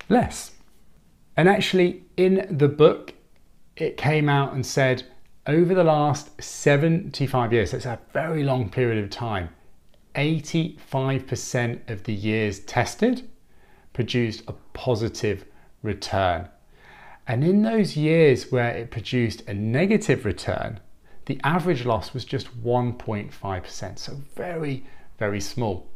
less. 0.08 0.52
And 1.36 1.48
actually, 1.48 2.04
in 2.16 2.46
the 2.50 2.68
book, 2.68 3.14
it 3.76 3.96
came 3.96 4.28
out 4.28 4.52
and 4.52 4.64
said 4.64 5.04
over 5.46 5.74
the 5.74 5.84
last 5.84 6.42
75 6.42 7.52
years, 7.52 7.72
it's 7.72 7.86
a 7.86 8.00
very 8.12 8.42
long 8.42 8.68
period 8.68 9.02
of 9.02 9.10
time, 9.10 9.50
85% 10.14 11.88
of 11.90 12.04
the 12.04 12.12
years 12.12 12.60
tested 12.60 13.28
produced 13.96 14.42
a 14.46 14.52
positive 14.74 15.46
return. 15.82 16.46
And 17.26 17.42
in 17.42 17.62
those 17.62 17.96
years 17.96 18.52
where 18.52 18.68
it 18.68 18.90
produced 18.90 19.40
a 19.48 19.54
negative 19.54 20.26
return, 20.26 20.80
the 21.24 21.40
average 21.42 21.86
loss 21.86 22.12
was 22.12 22.26
just 22.26 22.62
1.5%, 22.62 23.98
so 23.98 24.20
very, 24.34 24.84
very 25.18 25.40
small. 25.40 25.86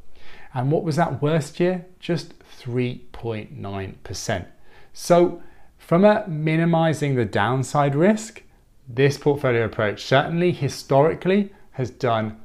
And 0.55 0.73
what 0.73 0.83
was 0.83 0.97
that 0.97 1.21
worst 1.21 1.61
year? 1.61 1.85
Just 1.99 2.33
3.9%. 2.59 4.47
So, 4.95 5.43
from 5.77 6.05
a 6.07 6.27
minimizing 6.27 7.17
the 7.17 7.27
downside 7.27 7.95
risk, 7.95 8.43
this 8.89 9.19
portfolio 9.19 9.67
approach 9.67 10.05
certainly 10.05 10.53
historically 10.53 11.53
has 11.73 11.91
done 11.91 12.41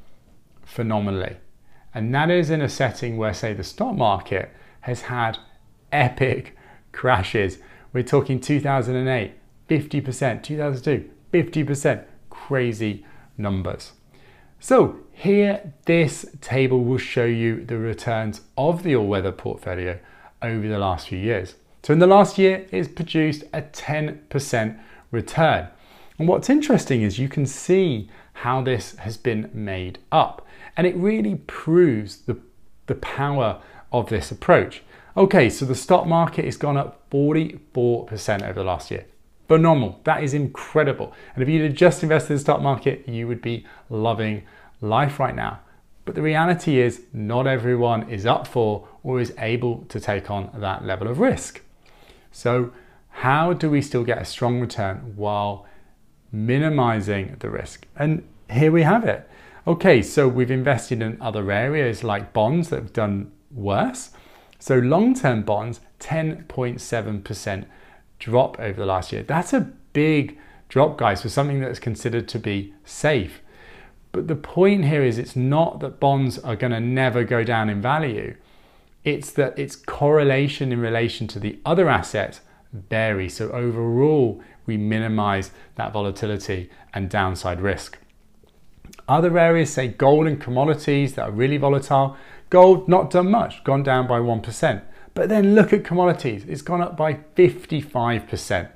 phenomenally. 0.65 1.37
And 1.93 2.13
that 2.13 2.29
is 2.29 2.49
in 2.49 2.61
a 2.61 2.67
setting 2.67 3.15
where, 3.15 3.33
say, 3.33 3.53
the 3.53 3.63
stock 3.63 3.95
market 3.95 4.51
has 4.85 5.01
had 5.01 5.39
epic 5.91 6.55
crashes. 6.91 7.57
We're 7.91 8.03
talking 8.03 8.39
2008, 8.39 9.33
50%, 9.67 10.43
2002, 10.43 11.09
50%, 11.33 12.05
crazy 12.29 13.03
numbers. 13.35 13.93
So 14.59 14.99
here, 15.11 15.73
this 15.85 16.27
table 16.39 16.83
will 16.83 16.99
show 16.99 17.25
you 17.25 17.65
the 17.65 17.79
returns 17.79 18.41
of 18.55 18.83
the 18.83 18.95
all-weather 18.95 19.31
portfolio 19.31 19.97
over 20.43 20.67
the 20.67 20.77
last 20.77 21.07
few 21.07 21.17
years. 21.17 21.55
So 21.81 21.91
in 21.91 21.97
the 21.97 22.05
last 22.05 22.37
year, 22.37 22.67
it's 22.71 22.87
produced 22.87 23.43
a 23.53 23.63
10% 23.63 24.79
return. 25.09 25.67
And 26.19 26.27
what's 26.27 26.49
interesting 26.49 27.01
is 27.01 27.17
you 27.17 27.27
can 27.27 27.47
see 27.47 28.07
how 28.33 28.61
this 28.61 28.95
has 28.97 29.17
been 29.17 29.49
made 29.51 29.97
up. 30.11 30.45
And 30.77 30.85
it 30.85 30.95
really 30.95 31.35
proves 31.47 32.17
the, 32.17 32.37
the 32.85 32.95
power 32.95 33.63
of 33.99 34.09
this 34.09 34.31
approach. 34.31 34.83
Okay, 35.17 35.49
so 35.49 35.65
the 35.65 35.75
stock 35.75 36.05
market 36.05 36.45
has 36.45 36.57
gone 36.57 36.75
up 36.75 37.09
44% 37.09 38.43
over 38.43 38.53
the 38.53 38.63
last 38.63 38.91
year. 38.91 39.05
Phenomenal. 39.47 40.01
That 40.03 40.23
is 40.23 40.33
incredible. 40.33 41.13
And 41.33 41.43
if 41.43 41.47
you 41.47 41.61
had 41.63 41.75
just 41.75 42.03
invested 42.03 42.31
in 42.31 42.35
the 42.35 42.41
stock 42.41 42.61
market, 42.61 43.07
you 43.07 43.27
would 43.27 43.41
be 43.41 43.65
loving 43.89 44.43
life 44.81 45.19
right 45.19 45.35
now. 45.35 45.61
But 46.03 46.15
the 46.15 46.21
reality 46.21 46.79
is, 46.79 47.03
not 47.13 47.47
everyone 47.47 48.09
is 48.09 48.25
up 48.25 48.45
for 48.45 48.87
or 49.03 49.21
is 49.21 49.33
able 49.39 49.85
to 49.89 49.99
take 49.99 50.29
on 50.29 50.49
that 50.55 50.85
level 50.85 51.07
of 51.07 51.19
risk. 51.19 51.61
So, 52.31 52.73
how 53.09 53.53
do 53.53 53.69
we 53.69 53.81
still 53.81 54.03
get 54.03 54.21
a 54.21 54.25
strong 54.25 54.59
return 54.59 55.13
while 55.15 55.65
minimizing 56.31 57.37
the 57.39 57.49
risk? 57.49 57.87
And 57.95 58.27
here 58.51 58.71
we 58.71 58.83
have 58.83 59.05
it. 59.05 59.27
Okay, 59.65 60.01
so 60.01 60.27
we've 60.27 60.51
invested 60.51 61.01
in 61.01 61.19
other 61.21 61.49
areas 61.51 62.03
like 62.03 62.33
bonds 62.33 62.69
that 62.69 62.81
have 62.81 62.93
done 62.93 63.31
worse. 63.55 64.11
So 64.59 64.77
long-term 64.77 65.43
bonds, 65.43 65.79
10.7% 65.99 67.65
drop 68.19 68.59
over 68.59 68.79
the 68.79 68.85
last 68.85 69.11
year. 69.11 69.23
That's 69.23 69.53
a 69.53 69.71
big 69.93 70.37
drop, 70.69 70.97
guys, 70.97 71.21
for 71.21 71.29
something 71.29 71.61
that's 71.61 71.79
considered 71.79 72.27
to 72.29 72.39
be 72.39 72.73
safe. 72.83 73.41
But 74.11 74.27
the 74.27 74.35
point 74.35 74.85
here 74.85 75.03
is 75.03 75.17
it's 75.17 75.35
not 75.35 75.79
that 75.81 75.99
bonds 75.99 76.39
are 76.39 76.55
going 76.55 76.71
to 76.71 76.79
never 76.79 77.23
go 77.23 77.43
down 77.43 77.69
in 77.69 77.81
value. 77.81 78.35
It's 79.03 79.31
that 79.31 79.59
its 79.59 79.75
correlation 79.75 80.71
in 80.71 80.79
relation 80.79 81.27
to 81.27 81.39
the 81.39 81.59
other 81.65 81.89
assets 81.89 82.41
vary. 82.71 83.29
So 83.29 83.51
overall, 83.51 84.41
we 84.65 84.77
minimize 84.77 85.51
that 85.75 85.93
volatility 85.93 86.69
and 86.93 87.09
downside 87.09 87.61
risk. 87.61 87.99
Other 89.07 89.37
areas, 89.37 89.71
say 89.71 89.87
gold 89.89 90.25
and 90.25 90.41
commodities 90.41 91.13
that 91.13 91.29
are 91.29 91.31
really 91.31 91.57
volatile, 91.57 92.17
Gold, 92.55 92.87
not 92.87 93.09
done 93.09 93.31
much, 93.31 93.65
gone 93.65 93.83
down 93.83 94.07
by 94.07 94.17
1%. 94.17 94.81
But 95.13 95.27
then 95.27 95.55
look 95.55 95.73
at 95.73 95.83
commodities, 95.83 96.45
it's 96.45 96.61
gone 96.61 96.81
up 96.81 96.95
by 96.95 97.15
55%. 97.35 98.69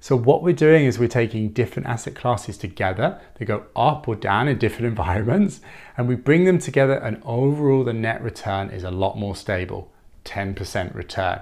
So 0.00 0.16
what 0.16 0.42
we're 0.42 0.54
doing 0.54 0.86
is 0.86 0.98
we're 0.98 1.08
taking 1.08 1.50
different 1.50 1.86
asset 1.86 2.14
classes 2.14 2.56
together. 2.56 3.20
They 3.34 3.44
go 3.44 3.66
up 3.76 4.08
or 4.08 4.16
down 4.16 4.48
in 4.48 4.56
different 4.56 4.86
environments 4.96 5.60
and 5.98 6.08
we 6.08 6.14
bring 6.14 6.46
them 6.46 6.58
together 6.58 6.94
and 6.94 7.20
overall 7.26 7.84
the 7.84 7.92
net 7.92 8.22
return 8.22 8.70
is 8.70 8.84
a 8.84 8.90
lot 8.90 9.18
more 9.18 9.36
stable, 9.36 9.92
10% 10.24 10.94
return. 10.94 11.40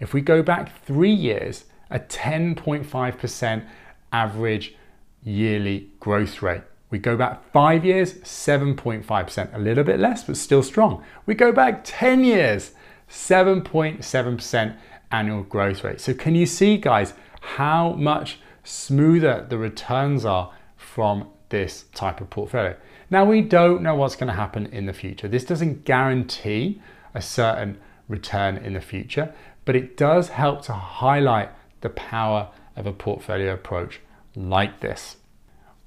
If 0.00 0.12
we 0.12 0.22
go 0.22 0.42
back 0.42 0.84
three 0.84 1.14
years, 1.14 1.66
a 1.92 2.00
10.5% 2.00 3.64
average 4.10 4.74
yearly 5.22 5.90
growth 6.00 6.42
rate. 6.42 6.62
We 6.96 7.00
go 7.00 7.14
back 7.14 7.52
five 7.52 7.84
years, 7.84 8.14
7.5%, 8.14 9.54
a 9.54 9.58
little 9.58 9.84
bit 9.84 10.00
less, 10.00 10.24
but 10.24 10.34
still 10.34 10.62
strong. 10.62 11.04
We 11.26 11.34
go 11.34 11.52
back 11.52 11.82
10 11.84 12.24
years, 12.24 12.70
7.7% 13.10 14.76
annual 15.10 15.42
growth 15.42 15.84
rate. 15.84 16.00
So 16.00 16.14
can 16.14 16.34
you 16.34 16.46
see, 16.46 16.78
guys, 16.78 17.12
how 17.42 17.92
much 17.92 18.40
smoother 18.64 19.44
the 19.46 19.58
returns 19.58 20.24
are 20.24 20.54
from 20.78 21.28
this 21.50 21.84
type 21.92 22.22
of 22.22 22.30
portfolio? 22.30 22.74
Now, 23.10 23.26
we 23.26 23.42
don't 23.42 23.82
know 23.82 23.94
what's 23.94 24.16
going 24.16 24.28
to 24.28 24.32
happen 24.32 24.64
in 24.64 24.86
the 24.86 24.94
future. 24.94 25.28
This 25.28 25.44
doesn't 25.44 25.84
guarantee 25.84 26.80
a 27.12 27.20
certain 27.20 27.76
return 28.08 28.56
in 28.56 28.72
the 28.72 28.80
future, 28.80 29.34
but 29.66 29.76
it 29.76 29.98
does 29.98 30.30
help 30.30 30.62
to 30.62 30.72
highlight 30.72 31.50
the 31.82 31.90
power 31.90 32.48
of 32.74 32.86
a 32.86 32.92
portfolio 32.94 33.52
approach 33.52 34.00
like 34.34 34.80
this. 34.80 35.16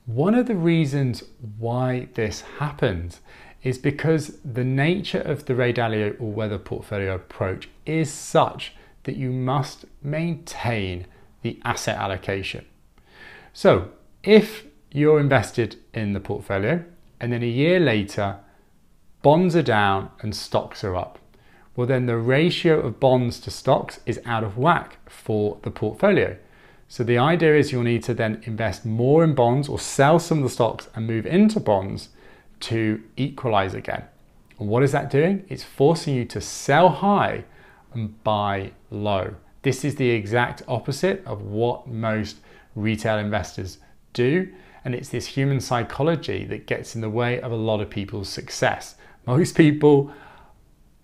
One 0.10 0.34
of 0.34 0.48
the 0.48 0.56
reasons 0.56 1.22
why 1.60 2.08
this 2.16 2.42
happens 2.58 3.22
is 3.62 3.78
because 3.78 4.40
the 4.44 4.64
nature 4.64 5.20
of 5.20 5.46
the 5.46 5.54
Ray 5.54 5.72
Dalio 5.72 6.20
all 6.20 6.32
weather 6.32 6.58
portfolio 6.58 7.14
approach 7.14 7.70
is 7.86 8.12
such 8.12 8.74
that 9.04 9.18
you 9.18 9.32
must 9.32 9.86
maintain 10.02 11.06
the 11.44 11.60
asset 11.64 11.96
allocation. 11.96 12.66
So 13.54 13.92
if 14.24 14.66
you're 14.92 15.20
invested 15.20 15.76
in 15.94 16.14
the 16.14 16.20
portfolio 16.20 16.84
and 17.20 17.32
then 17.32 17.44
a 17.44 17.46
year 17.46 17.80
later 17.80 18.40
bonds 19.22 19.56
are 19.56 19.62
down 19.62 20.10
and 20.22 20.36
stocks 20.36 20.84
are 20.84 20.96
up, 20.96 21.20
well 21.76 21.86
then 21.86 22.08
the 22.08 22.18
ratio 22.18 22.80
of 22.80 23.00
bonds 23.00 23.40
to 23.42 23.52
stocks 23.52 24.00
is 24.08 24.20
out 24.26 24.44
of 24.44 24.58
whack 24.58 24.98
for 25.08 25.60
the 25.62 25.70
portfolio. 25.70 26.36
So 26.92 27.04
the 27.04 27.20
idea 27.20 27.56
is 27.56 27.72
you'll 27.72 27.84
need 27.84 28.04
to 28.06 28.16
then 28.16 28.42
invest 28.46 28.84
more 28.84 29.24
in 29.24 29.36
bonds 29.36 29.70
or 29.70 29.78
sell 29.78 30.18
some 30.18 30.40
of 30.40 30.44
the 30.44 30.50
stocks 30.50 30.90
and 30.96 31.06
move 31.06 31.28
into 31.28 31.60
bonds 31.60 32.10
to 32.62 33.02
equalize 33.16 33.76
again. 33.76 34.04
And 34.58 34.68
what 34.68 34.82
is 34.82 34.92
that 34.92 35.12
doing? 35.12 35.46
It's 35.50 35.64
forcing 35.64 36.16
you 36.16 36.26
to 36.26 36.42
sell 36.42 36.90
high 36.90 37.46
and 37.94 38.22
buy 38.24 38.72
low. 38.90 39.36
This 39.62 39.86
is 39.86 39.96
the 39.96 40.10
exact 40.10 40.64
opposite 40.68 41.24
of 41.28 41.44
what 41.44 41.88
most 41.88 42.38
retail 42.76 43.20
investors 43.20 43.78
do. 44.14 44.52
And 44.84 44.96
it's 44.96 45.10
this 45.10 45.28
human 45.28 45.60
psychology 45.60 46.44
that 46.46 46.66
gets 46.66 46.96
in 46.96 47.02
the 47.02 47.10
way 47.10 47.40
of 47.40 47.52
a 47.52 47.56
lot 47.56 47.82
of 47.82 47.90
people's 47.92 48.30
success. 48.30 48.96
Most 49.28 49.56
people 49.56 50.12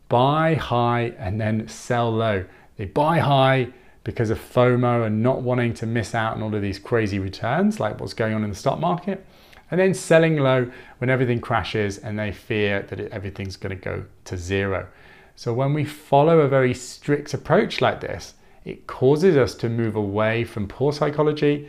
buy 0.10 0.56
high 0.56 1.13
and 1.20 1.39
then 1.39 1.68
sell 1.68 2.12
low. 2.12 2.46
They 2.77 2.86
buy 2.86 3.20
high 3.20 3.68
because 4.05 4.29
of 4.29 4.39
FOMO 4.39 5.05
and 5.05 5.21
not 5.21 5.41
wanting 5.41 5.74
to 5.74 5.85
miss 5.85 6.15
out 6.15 6.35
on 6.35 6.43
all 6.43 6.55
of 6.55 6.62
these 6.62 6.79
crazy 6.79 7.19
returns, 7.19 7.79
like 7.79 8.00
what's 8.00 8.13
going 8.13 8.33
on 8.33 8.43
in 8.43 8.50
the 8.51 8.55
stock 8.55 8.79
market, 8.79 9.25
and 9.71 9.79
then 9.79 9.93
selling 9.93 10.38
low 10.38 10.71
when 11.00 11.09
everything 11.09 11.41
crashes 11.41 11.97
and 11.97 12.17
they 12.17 12.31
fear 12.31 12.83
that 12.83 13.00
everything's 13.12 13.57
going 13.57 13.75
to 13.77 13.83
go 13.83 14.05
to 14.24 14.38
zero. 14.38 14.88
So, 15.35 15.53
when 15.53 15.74
we 15.74 15.83
follow 15.83 16.39
a 16.39 16.47
very 16.47 16.74
strict 16.74 17.33
approach 17.33 17.81
like 17.81 18.00
this, 18.00 18.35
it 18.63 18.88
causes 18.88 19.35
us 19.35 19.55
to 19.55 19.69
move 19.69 19.95
away 19.95 20.43
from 20.43 20.67
poor 20.67 20.93
psychology 20.93 21.67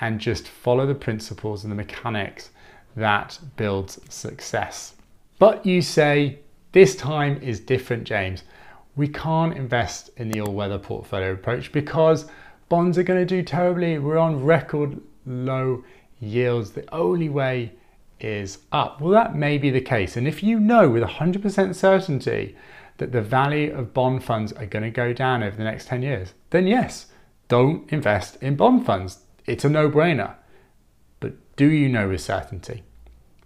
and 0.00 0.20
just 0.20 0.48
follow 0.48 0.84
the 0.84 0.94
principles 0.94 1.62
and 1.64 1.70
the 1.70 1.76
mechanics 1.76 2.50
that 2.96 3.38
builds 3.56 4.00
success. 4.12 4.94
But 5.38 5.64
you 5.64 5.80
say, 5.80 6.40
this 6.72 6.96
time 6.96 7.40
is 7.40 7.60
different, 7.60 8.04
James. 8.04 8.42
We 8.98 9.06
can't 9.06 9.56
invest 9.56 10.10
in 10.16 10.28
the 10.28 10.40
all 10.40 10.52
weather 10.52 10.76
portfolio 10.76 11.30
approach 11.30 11.70
because 11.70 12.26
bonds 12.68 12.98
are 12.98 13.04
going 13.04 13.20
to 13.20 13.36
do 13.36 13.44
terribly. 13.44 13.96
We're 13.96 14.18
on 14.18 14.44
record 14.44 15.00
low 15.24 15.84
yields. 16.18 16.72
The 16.72 16.92
only 16.92 17.28
way 17.28 17.74
is 18.18 18.58
up. 18.72 19.00
Well, 19.00 19.12
that 19.12 19.36
may 19.36 19.56
be 19.56 19.70
the 19.70 19.80
case. 19.80 20.16
And 20.16 20.26
if 20.26 20.42
you 20.42 20.58
know 20.58 20.90
with 20.90 21.04
100% 21.04 21.76
certainty 21.76 22.56
that 22.96 23.12
the 23.12 23.22
value 23.22 23.72
of 23.72 23.94
bond 23.94 24.24
funds 24.24 24.52
are 24.54 24.66
going 24.66 24.82
to 24.82 24.90
go 24.90 25.12
down 25.12 25.44
over 25.44 25.56
the 25.56 25.62
next 25.62 25.86
10 25.86 26.02
years, 26.02 26.34
then 26.50 26.66
yes, 26.66 27.06
don't 27.46 27.88
invest 27.92 28.42
in 28.42 28.56
bond 28.56 28.84
funds. 28.84 29.20
It's 29.46 29.64
a 29.64 29.68
no 29.68 29.88
brainer. 29.88 30.34
But 31.20 31.34
do 31.54 31.70
you 31.70 31.88
know 31.88 32.08
with 32.08 32.20
certainty? 32.20 32.82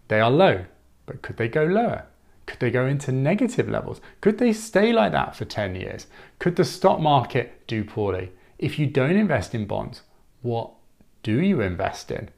They 0.09 0.18
are 0.18 0.30
low, 0.30 0.64
but 1.04 1.21
could 1.21 1.37
they 1.37 1.49
go 1.49 1.64
lower? 1.64 2.06
Could 2.46 2.61
they 2.61 2.70
go 2.70 2.87
into 2.87 3.12
negative 3.12 3.68
levels? 3.68 4.00
Could 4.20 4.38
they 4.38 4.52
stay 4.52 4.92
like 4.92 5.12
that 5.12 5.37
for 5.37 5.44
10 5.44 5.75
years? 5.75 6.06
Could 6.38 6.56
the 6.56 6.64
stock 6.64 7.00
market 7.00 7.66
do 7.66 7.84
poorly? 7.84 8.32
If 8.58 8.78
you 8.78 8.87
don't 8.87 9.16
invest 9.16 9.54
in 9.54 9.66
bonds, 9.66 10.02
what 10.42 10.70
do 11.22 11.40
you 11.40 11.61
invest 11.61 12.11
in? 12.11 12.30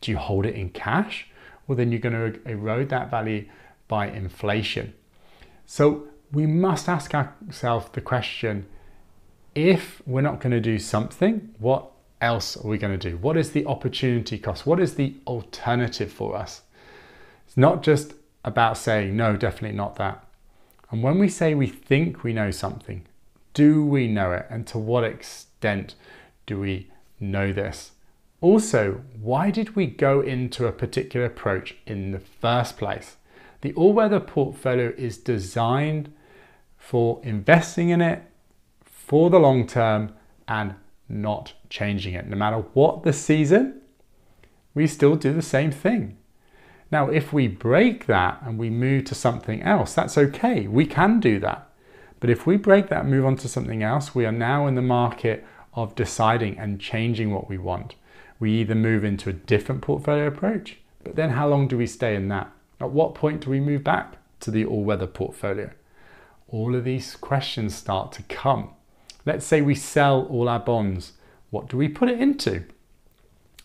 Do 0.00 0.10
you 0.10 0.16
hold 0.16 0.46
it 0.46 0.54
in 0.54 0.70
cash? 0.70 1.28
Well, 1.66 1.76
then 1.76 1.92
you're 1.92 2.00
going 2.00 2.14
to 2.14 2.40
er, 2.40 2.50
erode 2.50 2.88
that 2.88 3.10
value 3.10 3.46
by 3.88 4.08
inflation. 4.08 4.94
So 5.66 6.08
we 6.32 6.46
must 6.46 6.88
ask 6.88 7.14
ourselves 7.14 7.88
the 7.92 8.00
question 8.00 8.66
if 9.54 10.02
we're 10.06 10.22
not 10.22 10.40
going 10.40 10.52
to 10.52 10.60
do 10.60 10.78
something, 10.78 11.54
what 11.58 11.90
else 12.20 12.56
are 12.56 12.66
we 12.66 12.78
going 12.78 12.98
to 12.98 13.10
do? 13.10 13.16
What 13.18 13.36
is 13.36 13.52
the 13.52 13.66
opportunity 13.66 14.38
cost? 14.38 14.66
What 14.66 14.80
is 14.80 14.94
the 14.94 15.14
alternative 15.26 16.10
for 16.10 16.36
us? 16.36 16.62
It's 17.46 17.56
not 17.56 17.82
just 17.82 18.14
about 18.44 18.76
saying, 18.76 19.16
no, 19.16 19.36
definitely 19.36 19.76
not 19.76 19.96
that. 19.96 20.24
And 20.90 21.02
when 21.02 21.18
we 21.18 21.28
say 21.28 21.54
we 21.54 21.66
think 21.66 22.22
we 22.22 22.32
know 22.32 22.50
something, 22.50 23.06
do 23.54 23.84
we 23.84 24.08
know 24.08 24.32
it? 24.32 24.46
And 24.50 24.66
to 24.68 24.78
what 24.78 25.04
extent 25.04 25.94
do 26.46 26.58
we 26.58 26.90
know 27.20 27.52
this? 27.52 27.92
Also, 28.40 29.02
why 29.20 29.50
did 29.50 29.76
we 29.76 29.86
go 29.86 30.20
into 30.20 30.66
a 30.66 30.72
particular 30.72 31.26
approach 31.26 31.76
in 31.86 32.10
the 32.10 32.18
first 32.18 32.76
place? 32.76 33.16
The 33.60 33.72
all 33.74 33.92
weather 33.92 34.18
portfolio 34.18 34.92
is 34.98 35.16
designed 35.16 36.12
for 36.76 37.20
investing 37.22 37.90
in 37.90 38.00
it 38.00 38.24
for 38.84 39.30
the 39.30 39.38
long 39.38 39.66
term 39.66 40.12
and 40.48 40.74
not 41.08 41.52
changing 41.70 42.14
it. 42.14 42.26
No 42.26 42.36
matter 42.36 42.58
what 42.74 43.04
the 43.04 43.12
season, 43.12 43.80
we 44.74 44.86
still 44.88 45.14
do 45.14 45.32
the 45.32 45.42
same 45.42 45.70
thing. 45.70 46.16
Now, 46.92 47.08
if 47.08 47.32
we 47.32 47.48
break 47.48 48.04
that 48.04 48.42
and 48.42 48.58
we 48.58 48.68
move 48.68 49.06
to 49.06 49.14
something 49.14 49.62
else, 49.62 49.94
that's 49.94 50.18
okay. 50.18 50.68
We 50.68 50.84
can 50.84 51.20
do 51.20 51.40
that. 51.40 51.66
But 52.20 52.28
if 52.28 52.46
we 52.46 52.58
break 52.58 52.90
that, 52.90 53.06
move 53.06 53.24
on 53.24 53.36
to 53.36 53.48
something 53.48 53.82
else, 53.82 54.14
we 54.14 54.26
are 54.26 54.30
now 54.30 54.66
in 54.66 54.74
the 54.74 54.82
market 54.82 55.44
of 55.72 55.94
deciding 55.94 56.58
and 56.58 56.78
changing 56.78 57.32
what 57.32 57.48
we 57.48 57.56
want. 57.56 57.94
We 58.38 58.52
either 58.60 58.74
move 58.74 59.04
into 59.04 59.30
a 59.30 59.32
different 59.32 59.80
portfolio 59.80 60.26
approach, 60.26 60.76
but 61.02 61.16
then 61.16 61.30
how 61.30 61.48
long 61.48 61.66
do 61.66 61.78
we 61.78 61.86
stay 61.86 62.14
in 62.14 62.28
that? 62.28 62.52
At 62.78 62.90
what 62.90 63.14
point 63.14 63.40
do 63.40 63.50
we 63.50 63.58
move 63.58 63.82
back 63.82 64.18
to 64.40 64.50
the 64.50 64.66
all 64.66 64.84
weather 64.84 65.06
portfolio? 65.06 65.70
All 66.48 66.74
of 66.74 66.84
these 66.84 67.16
questions 67.16 67.74
start 67.74 68.12
to 68.12 68.22
come. 68.24 68.68
Let's 69.24 69.46
say 69.46 69.62
we 69.62 69.74
sell 69.74 70.26
all 70.26 70.46
our 70.46 70.60
bonds. 70.60 71.12
What 71.48 71.70
do 71.70 71.78
we 71.78 71.88
put 71.88 72.10
it 72.10 72.20
into? 72.20 72.64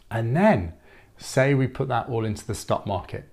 And 0.10 0.34
then 0.34 0.74
Say 1.18 1.54
we 1.54 1.68
put 1.68 1.88
that 1.88 2.10
all 2.10 2.26
into 2.26 2.46
the 2.46 2.56
stock 2.56 2.86
market. 2.86 3.30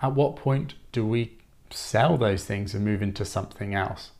At 0.00 0.14
what 0.14 0.36
point 0.36 0.74
do 0.92 1.06
we 1.06 1.38
sell 1.70 2.16
those 2.16 2.44
things 2.44 2.74
and 2.74 2.84
move 2.84 3.02
into 3.02 3.24
something 3.24 3.74
else? 3.74 4.12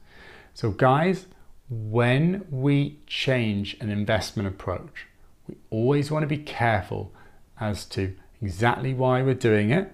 So, 0.54 0.70
guys, 0.70 1.26
when 1.68 2.44
we 2.50 3.00
change 3.06 3.76
an 3.80 3.90
investment 3.90 4.48
approach, 4.48 5.06
we 5.48 5.56
always 5.70 6.10
want 6.10 6.22
to 6.22 6.26
be 6.26 6.38
careful 6.38 7.12
as 7.60 7.84
to 7.86 8.14
exactly 8.40 8.94
why 8.94 9.22
we're 9.22 9.34
doing 9.34 9.70
it 9.70 9.92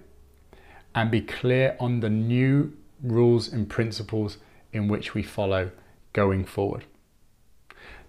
and 0.93 1.09
be 1.09 1.21
clear 1.21 1.75
on 1.79 1.99
the 1.99 2.09
new 2.09 2.73
rules 3.01 3.47
and 3.47 3.69
principles 3.69 4.37
in 4.73 4.87
which 4.87 5.13
we 5.13 5.23
follow 5.23 5.71
going 6.13 6.45
forward. 6.45 6.85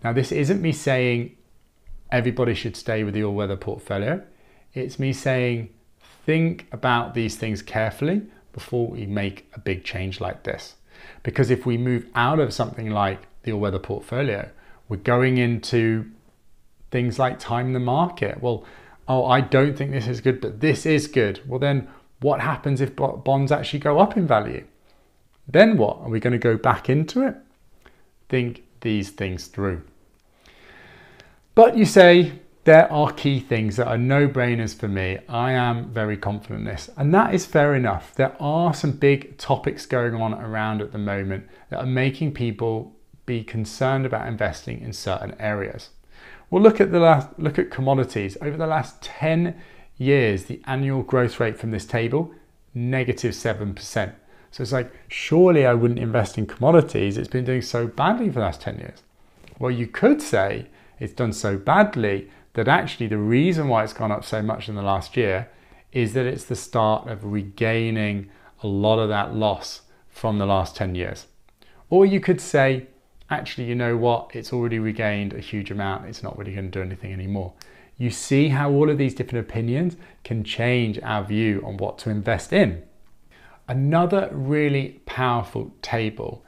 Now, 0.03 0.12
this 0.12 0.33
isn't 0.33 0.61
me 0.61 0.72
saying 0.72 1.37
everybody 2.11 2.55
should 2.55 2.77
stay 2.77 3.05
with 3.05 3.14
the 3.14 3.25
all 3.25 3.35
weather 3.35 3.57
portfolio. 3.57 4.22
It's 4.74 4.98
me 4.98 5.12
saying, 5.12 5.70
think 6.24 6.66
about 6.72 7.14
these 7.14 7.37
things 7.37 7.62
carefully 7.62 8.22
before 8.52 8.88
we 8.88 9.06
make 9.06 9.50
a 9.54 9.61
big 9.61 9.85
change 9.85 10.20
like 10.20 10.44
this. 10.44 10.76
Because 11.22 11.50
if 11.50 11.66
we 11.66 11.76
move 11.76 12.06
out 12.14 12.38
of 12.38 12.52
something 12.52 12.90
like 12.90 13.20
the 13.42 13.52
all 13.52 13.61
weather 13.61 13.78
portfolio, 13.78 14.48
we're 14.88 14.96
going 14.96 15.38
into 15.38 16.11
things 16.90 17.18
like 17.18 17.38
time 17.38 17.72
the 17.72 17.80
market. 17.80 18.42
Well, 18.42 18.64
oh, 19.08 19.24
I 19.26 19.40
don't 19.40 19.76
think 19.76 19.90
this 19.90 20.06
is 20.06 20.20
good, 20.20 20.40
but 20.40 20.61
this 20.61 20.87
is 20.87 21.06
good. 21.06 21.40
Well, 21.46 21.58
then 21.58 21.88
what 22.20 22.40
happens 22.40 22.80
if 22.80 22.94
bonds 22.96 23.50
actually 23.50 23.80
go 23.80 23.98
up 23.98 24.16
in 24.16 24.26
value? 24.26 24.64
Then 25.48 25.76
what? 25.76 25.98
Are 25.98 26.08
we 26.08 26.20
going 26.20 26.32
to 26.32 26.38
go 26.38 26.56
back 26.56 26.88
into 26.88 27.26
it? 27.26 27.37
Think 28.28 28.62
these 28.80 29.11
things 29.11 29.46
through. 29.46 29.82
But 31.54 31.76
you 31.76 31.85
say, 31.85 32.32
there 32.64 32.90
are 32.92 33.12
key 33.12 33.40
things 33.40 33.77
that 33.77 33.88
are 33.88 33.98
no 33.98 34.29
brainers 34.29 34.75
for 34.75 34.88
me. 34.88 35.18
I 35.29 35.53
am 35.53 35.92
very 35.92 36.16
confident 36.16 36.61
in 36.61 36.64
this, 36.66 36.90
and 36.96 37.12
that 37.12 37.35
is 37.35 37.44
fair 37.44 37.75
enough. 37.75 38.14
There 38.14 38.37
are 38.40 38.72
some 38.72 38.92
big 38.92 39.37
topics 39.37 39.85
going 39.85 40.14
on 40.14 40.35
around 40.35 40.81
at 40.81 40.92
the 40.92 40.98
moment 40.98 41.48
that 41.70 41.81
are 41.81 41.87
making 41.87 42.35
people 42.35 42.94
be 43.27 43.42
concerned 43.42 44.07
about 44.07 44.29
investing 44.29 44.81
in 44.81 44.92
certain 44.92 45.35
areas. 45.40 45.90
Well, 46.51 46.62
look 46.62 46.81
at 46.81 46.92
the 46.92 47.01
last 47.01 47.29
look 47.38 47.59
at 47.59 47.70
commodities 47.70 48.37
over 48.40 48.57
the 48.57 48.66
last 48.66 49.03
10 49.03 49.61
years. 49.96 50.44
The 50.44 50.61
annual 50.66 51.03
growth 51.03 51.40
rate 51.40 51.59
from 51.59 51.70
this 51.70 51.87
table 51.87 52.33
negative 52.75 53.33
7%. 53.33 54.12
So 54.51 54.62
it's 54.62 54.72
like, 54.72 54.92
surely 55.09 55.66
I 55.66 55.75
wouldn't 55.75 55.98
invest 55.98 56.37
in 56.38 56.46
commodities. 56.46 57.16
It's 57.16 57.29
been 57.29 57.44
doing 57.44 57.62
so 57.62 57.87
badly 57.87 58.29
for 58.29 58.35
the 58.35 58.40
last 58.40 58.61
10 58.61 58.79
years. 58.79 59.03
Well, 59.59 59.70
you 59.70 59.87
could 59.87 60.20
say 60.20 60.66
it's 60.98 61.12
done 61.12 61.33
so 61.33 61.57
badly 61.57 62.31
that 62.54 62.68
actually 62.68 63.06
the 63.06 63.18
reason 63.18 63.68
why 63.68 63.84
it's 63.84 63.92
gone 63.92 64.12
up 64.12 64.24
so 64.24 64.42
much 64.42 64.68
in 64.68 64.74
the 64.74 64.82
last 64.82 65.16
year 65.16 65.48
is 65.92 66.12
that 66.14 66.26
it's 66.26 66.44
the 66.44 66.56
start 66.56 67.08
of 67.08 67.24
regaining 67.24 68.30
a 68.62 68.66
lot 68.66 68.98
of 68.98 69.08
that 69.08 69.34
loss 69.34 69.82
from 70.08 70.38
the 70.38 70.46
last 70.46 70.76
10 70.76 70.94
years. 70.94 71.26
Or 71.90 72.06
you 72.06 72.20
could 72.20 72.40
say, 72.40 72.86
actually, 73.28 73.66
you 73.66 73.74
know 73.74 73.96
what, 73.96 74.30
it's 74.34 74.52
already 74.52 74.78
regained 74.78 75.32
a 75.32 75.40
huge 75.40 75.70
amount, 75.70 76.06
it's 76.06 76.22
not 76.22 76.38
really 76.38 76.54
going 76.54 76.70
to 76.70 76.78
do 76.78 76.82
anything 76.82 77.12
anymore. 77.12 77.52
You 77.98 78.10
see 78.10 78.48
how 78.48 78.70
all 78.70 78.90
of 78.90 78.98
these 78.98 79.14
different 79.14 79.46
opinions 79.46 79.96
can 80.24 80.44
change 80.44 80.98
our 81.02 81.24
view 81.24 81.62
on 81.64 81.76
what 81.76 81.98
to 81.98 82.10
invest 82.10 82.52
in. 82.52 82.82
Another 83.68 84.28
really 84.32 85.00
powerful 85.06 85.72
table 85.82 86.44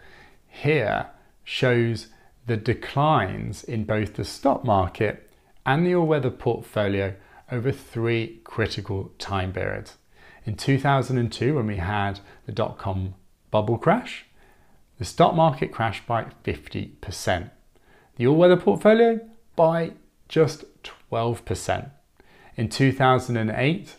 here 0.48 1.06
shows 1.44 2.08
the 2.46 2.56
declines 2.56 3.64
in 3.64 3.84
both 3.84 4.14
the 4.14 4.24
stock 4.24 4.64
market 4.64 5.23
and 5.66 5.86
the 5.86 5.94
all-weather 5.94 6.30
portfolio 6.30 7.14
over 7.50 7.72
three 7.72 8.40
critical 8.44 9.12
time 9.18 9.52
periods. 9.52 9.96
In 10.44 10.56
2002, 10.56 11.54
when 11.54 11.66
we 11.66 11.76
had 11.76 12.20
the 12.46 12.52
dot-com 12.52 13.14
bubble 13.50 13.78
crash, 13.78 14.26
the 14.98 15.04
stock 15.04 15.34
market 15.34 15.72
crashed 15.72 16.06
by 16.06 16.26
50%. 16.44 17.50
The 18.16 18.26
all-weather 18.26 18.56
portfolio 18.56 19.20
by 19.56 19.92
just 20.28 20.64
12%. 21.12 21.90
In 22.56 22.68
2008, 22.68 23.96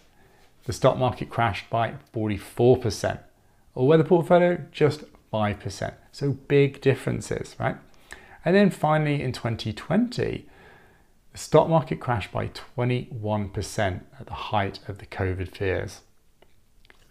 the 0.66 0.74
stock 0.74 0.98
market 0.98 1.30
crashed 1.30 1.70
by 1.70 1.96
44%. 2.14 3.20
All 3.76 3.88
weather 3.88 4.04
portfolio, 4.04 4.66
just 4.72 5.04
5%. 5.34 5.94
So 6.12 6.32
big 6.32 6.82
differences, 6.82 7.56
right? 7.60 7.76
And 8.44 8.56
then 8.56 8.70
finally 8.70 9.22
in 9.22 9.32
2020, 9.34 10.48
the 11.36 11.40
stock 11.40 11.68
market 11.68 12.00
crashed 12.00 12.32
by 12.32 12.48
21% 12.48 14.02
at 14.18 14.26
the 14.26 14.34
height 14.34 14.80
of 14.88 15.00
the 15.00 15.06
COVID 15.06 15.54
fears. 15.54 16.00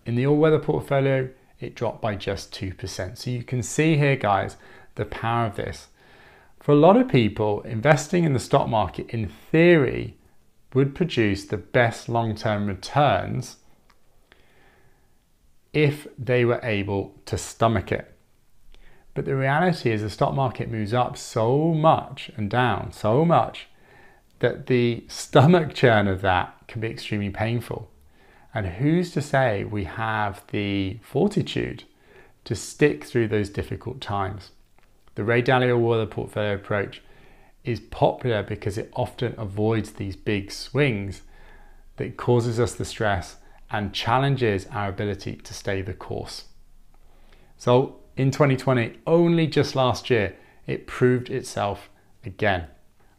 In 0.06 0.14
the 0.14 0.26
all 0.26 0.38
weather 0.38 0.58
portfolio, 0.58 1.28
it 1.60 1.74
dropped 1.74 2.00
by 2.00 2.16
just 2.16 2.50
2%. 2.54 3.18
So 3.18 3.30
you 3.30 3.42
can 3.42 3.62
see 3.62 3.98
here, 3.98 4.16
guys, 4.16 4.56
the 4.94 5.04
power 5.04 5.44
of 5.44 5.56
this. 5.56 5.88
For 6.58 6.72
a 6.72 6.74
lot 6.74 6.96
of 6.96 7.06
people, 7.06 7.60
investing 7.64 8.24
in 8.24 8.32
the 8.32 8.38
stock 8.38 8.66
market, 8.66 9.10
in 9.10 9.28
theory, 9.28 10.16
would 10.72 10.94
produce 10.94 11.44
the 11.44 11.58
best 11.58 12.08
long 12.08 12.34
term 12.34 12.66
returns 12.66 13.56
if 15.74 16.06
they 16.18 16.46
were 16.46 16.60
able 16.62 17.14
to 17.26 17.36
stomach 17.36 17.92
it. 17.92 18.10
But 19.12 19.26
the 19.26 19.36
reality 19.36 19.90
is, 19.90 20.00
the 20.00 20.08
stock 20.08 20.32
market 20.34 20.70
moves 20.70 20.94
up 20.94 21.18
so 21.18 21.74
much 21.74 22.30
and 22.38 22.48
down 22.48 22.90
so 22.90 23.26
much 23.26 23.68
that 24.40 24.66
the 24.66 25.04
stomach 25.08 25.74
churn 25.74 26.08
of 26.08 26.20
that 26.22 26.54
can 26.68 26.80
be 26.80 26.88
extremely 26.88 27.30
painful. 27.30 27.90
And 28.52 28.66
who's 28.66 29.10
to 29.12 29.20
say 29.20 29.64
we 29.64 29.84
have 29.84 30.42
the 30.48 30.98
fortitude 31.02 31.84
to 32.44 32.54
stick 32.54 33.04
through 33.04 33.28
those 33.28 33.48
difficult 33.48 34.00
times? 34.00 34.50
The 35.14 35.24
Ray 35.24 35.42
Dalio 35.42 35.80
Weather 35.80 36.06
Portfolio 36.06 36.54
approach 36.54 37.02
is 37.64 37.80
popular 37.80 38.42
because 38.42 38.76
it 38.76 38.92
often 38.94 39.34
avoids 39.38 39.92
these 39.92 40.16
big 40.16 40.52
swings 40.52 41.22
that 41.96 42.16
causes 42.16 42.60
us 42.60 42.74
the 42.74 42.84
stress 42.84 43.36
and 43.70 43.92
challenges 43.92 44.66
our 44.70 44.88
ability 44.88 45.36
to 45.36 45.54
stay 45.54 45.80
the 45.82 45.94
course. 45.94 46.44
So 47.56 47.96
in 48.16 48.30
2020, 48.30 48.98
only 49.06 49.46
just 49.46 49.74
last 49.74 50.10
year, 50.10 50.36
it 50.66 50.86
proved 50.86 51.30
itself 51.30 51.88
again. 52.24 52.66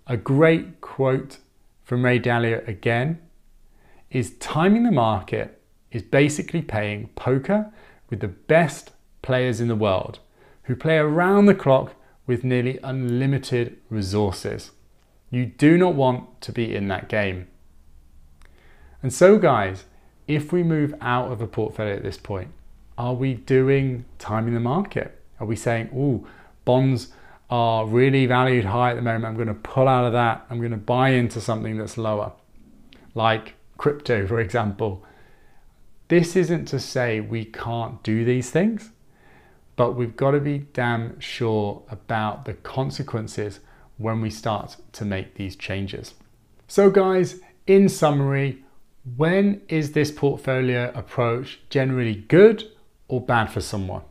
A 0.08 0.18
great 0.18 0.82
quote 0.82 1.40
from 1.84 2.06
Ray 2.06 2.20
Dalio 2.20 2.68
again 2.68 3.20
is 4.12 4.38
timing 4.38 4.84
the 4.84 4.92
market 4.92 5.60
is 5.92 6.04
basically 6.04 6.62
playing 6.62 7.10
poker 7.16 7.72
with 8.10 8.20
the 8.20 8.28
best 8.28 8.92
players 9.24 9.60
in 9.60 9.68
the 9.68 9.76
world 9.76 10.20
who 10.64 10.76
play 10.76 10.98
around 10.98 11.48
the 11.48 11.56
clock 11.56 11.94
with 12.28 12.44
nearly 12.44 12.78
unlimited 12.84 13.78
resources. 13.90 14.72
You 15.32 15.48
do 15.48 15.76
not 15.76 15.96
want 15.96 16.40
to 16.42 16.52
be 16.52 16.76
in 16.76 16.88
that 16.90 17.10
game. 17.10 17.48
And 19.02 19.12
so, 19.12 19.40
guys, 19.40 19.86
if 20.28 20.52
we 20.52 20.62
move 20.62 20.94
out 21.02 21.32
of 21.32 21.42
a 21.42 21.48
portfolio 21.48 21.96
at 21.96 22.04
this 22.04 22.18
point, 22.18 22.50
are 22.96 23.14
we 23.14 23.34
doing 23.34 24.06
timing 24.20 24.54
the 24.54 24.60
market? 24.60 25.20
Are 25.40 25.48
we 25.48 25.56
saying, 25.56 25.90
oh, 25.96 26.28
bonds 26.64 27.12
are 27.50 27.86
really 27.86 28.26
valued 28.26 28.66
high 28.66 28.92
at 28.92 28.96
the 28.96 29.02
moment. 29.02 29.26
I'm 29.26 29.36
going 29.36 29.48
to 29.48 29.54
pull 29.54 29.88
out 29.88 30.06
of 30.06 30.14
that. 30.14 30.46
I'm 30.50 30.60
going 30.60 30.72
to 30.72 30.78
buy 30.78 31.10
into 31.10 31.40
something 31.40 31.78
that's 31.78 31.98
lower, 31.98 32.34
like 33.14 33.54
crypto, 33.78 34.26
for 34.26 34.40
example. 34.40 35.04
This 36.08 36.36
isn't 36.36 36.66
to 36.66 36.80
say 36.80 37.20
we 37.20 37.46
can't 37.46 38.02
do 38.04 38.26
these 38.26 38.50
things, 38.50 38.92
but 39.76 39.94
we've 39.94 40.16
got 40.16 40.32
to 40.32 40.40
be 40.40 40.60
damn 40.60 41.20
sure 41.20 41.84
about 41.90 42.46
the 42.46 42.54
consequences 42.54 43.60
when 43.98 44.22
we 44.22 44.30
start 44.30 44.78
to 44.94 45.06
make 45.06 45.36
these 45.36 45.56
changes. 45.56 46.14
So, 46.68 46.90
guys, 46.90 47.40
in 47.68 47.90
summary, 47.90 48.64
when 49.16 49.62
is 49.68 49.92
this 49.92 50.12
portfolio 50.12 50.92
approach 50.96 51.60
generally 51.70 52.16
good 52.16 52.64
or 53.08 53.22
bad 53.22 53.52
for 53.52 53.62
someone? 53.62 54.02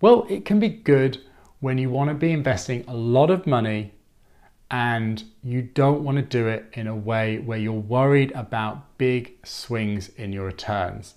Well, 0.00 0.26
it 0.28 0.44
can 0.44 0.60
be 0.60 0.68
good 0.68 1.18
when 1.60 1.78
you 1.78 1.90
want 1.90 2.08
to 2.08 2.14
be 2.14 2.32
investing 2.32 2.84
a 2.86 2.94
lot 2.94 3.30
of 3.30 3.46
money 3.46 3.92
and 4.70 5.24
you 5.42 5.62
don't 5.62 6.04
want 6.04 6.16
to 6.16 6.22
do 6.22 6.46
it 6.46 6.66
in 6.74 6.86
a 6.86 6.94
way 6.94 7.38
where 7.38 7.58
you're 7.58 7.72
worried 7.72 8.30
about 8.32 8.98
big 8.98 9.34
swings 9.44 10.10
in 10.10 10.32
your 10.32 10.44
returns. 10.44 11.14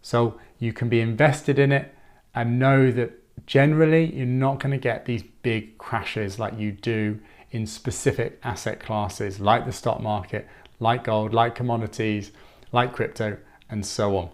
So 0.00 0.38
you 0.58 0.72
can 0.72 0.88
be 0.88 1.00
invested 1.00 1.58
in 1.58 1.72
it 1.72 1.94
and 2.34 2.58
know 2.58 2.90
that 2.92 3.12
generally 3.46 4.14
you're 4.14 4.26
not 4.26 4.60
going 4.60 4.70
to 4.70 4.78
get 4.78 5.04
these 5.04 5.24
big 5.42 5.76
crashes 5.78 6.38
like 6.38 6.58
you 6.58 6.72
do 6.72 7.18
in 7.50 7.66
specific 7.66 8.40
asset 8.42 8.80
classes 8.80 9.40
like 9.40 9.66
the 9.66 9.72
stock 9.72 10.00
market, 10.00 10.48
like 10.80 11.04
gold, 11.04 11.34
like 11.34 11.54
commodities, 11.54 12.30
like 12.70 12.92
crypto, 12.92 13.36
and 13.68 13.84
so 13.84 14.16
on. 14.16 14.30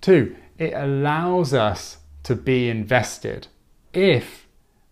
Two, 0.00 0.36
it 0.56 0.72
allows 0.72 1.52
us 1.52 1.98
to 2.22 2.34
be 2.34 2.68
invested 2.68 3.48
if 3.92 4.46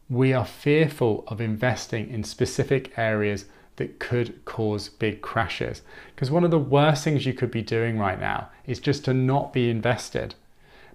we 0.08 0.32
are 0.32 0.44
fearful 0.44 1.24
of 1.28 1.40
investing 1.40 2.10
in 2.10 2.24
specific 2.24 2.98
areas 2.98 3.44
that 3.76 3.98
could 3.98 4.44
cause 4.44 4.88
big 4.88 5.22
crashes. 5.22 5.82
Because 6.14 6.30
one 6.30 6.44
of 6.44 6.50
the 6.50 6.58
worst 6.58 7.04
things 7.04 7.24
you 7.24 7.32
could 7.32 7.50
be 7.50 7.62
doing 7.62 7.98
right 7.98 8.20
now 8.20 8.50
is 8.66 8.80
just 8.80 9.04
to 9.04 9.14
not 9.14 9.52
be 9.52 9.70
invested. 9.70 10.34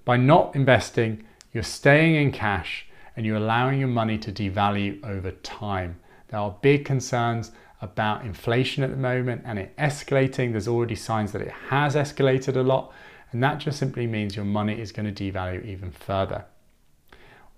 By 0.04 0.18
not 0.18 0.56
investing, 0.56 1.24
you're 1.52 1.64
staying 1.64 2.16
in 2.16 2.32
cash 2.32 2.86
and 3.16 3.26
you're 3.26 3.38
allowing 3.38 3.80
your 3.80 3.88
money 3.88 4.18
to 4.20 4.32
devalue 4.32 5.04
over 5.04 5.32
time. 5.32 5.98
There 6.28 6.40
are 6.40 6.56
big 6.62 6.86
concerns 6.86 7.52
about 7.82 8.26
inflation 8.26 8.84
at 8.84 8.90
the 8.90 8.98
moment 8.98 9.44
and 9.46 9.58
it 9.58 9.76
escalating. 9.78 10.52
There's 10.52 10.68
already 10.68 10.96
signs 10.96 11.32
that 11.32 11.42
it 11.42 11.54
has 11.70 11.96
escalated 11.96 12.56
a 12.56 12.62
lot, 12.62 12.94
and 13.32 13.42
that 13.42 13.60
just 13.60 13.80
simply 13.80 14.06
means 14.06 14.36
your 14.36 14.46
money 14.46 14.80
is 14.80 14.92
going 14.92 15.12
to 15.12 15.32
devalue 15.32 15.66
even 15.66 15.92
further. 15.92 16.46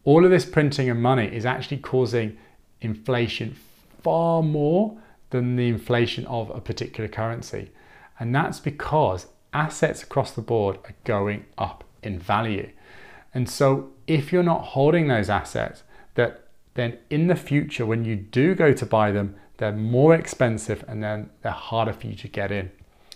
All 0.04 0.24
of 0.24 0.32
this 0.32 0.46
printing 0.46 0.90
of 0.90 0.98
money 0.98 1.26
is 1.26 1.46
actually 1.46 1.78
causing 1.78 2.38
inflation 2.82 3.56
far 4.02 4.42
more 4.42 4.98
than 5.32 5.56
the 5.56 5.68
inflation 5.68 6.26
of 6.28 6.50
a 6.52 6.62
particular 6.62 7.10
currency. 7.10 7.72
And 8.20 8.34
that's 8.34 8.60
because 8.60 9.28
assets 9.54 10.04
across 10.04 10.32
the 10.32 10.42
board 10.42 10.78
are 10.86 10.96
going 11.04 11.46
up 11.58 11.84
in 12.02 12.20
value. 12.20 12.70
And 13.34 13.50
so 13.50 13.92
if 14.08 14.32
you're 14.32 14.44
not 14.44 14.64
holding 14.64 15.08
those 15.08 15.30
assets, 15.30 15.84
that 16.16 16.48
then 16.76 16.98
in 17.10 17.28
the 17.28 17.36
future, 17.36 17.86
when 17.86 18.06
you 18.06 18.16
do 18.16 18.56
go 18.56 18.72
to 18.72 18.86
buy 18.86 19.12
them, 19.12 19.36
they're 19.58 19.72
more 19.72 20.14
expensive 20.14 20.84
and 20.88 21.04
then 21.04 21.30
they're 21.42 21.52
harder 21.52 21.94
for 21.94 22.08
you 22.08 22.16
to 22.16 22.28
get 22.28 22.52
in. 22.52 22.72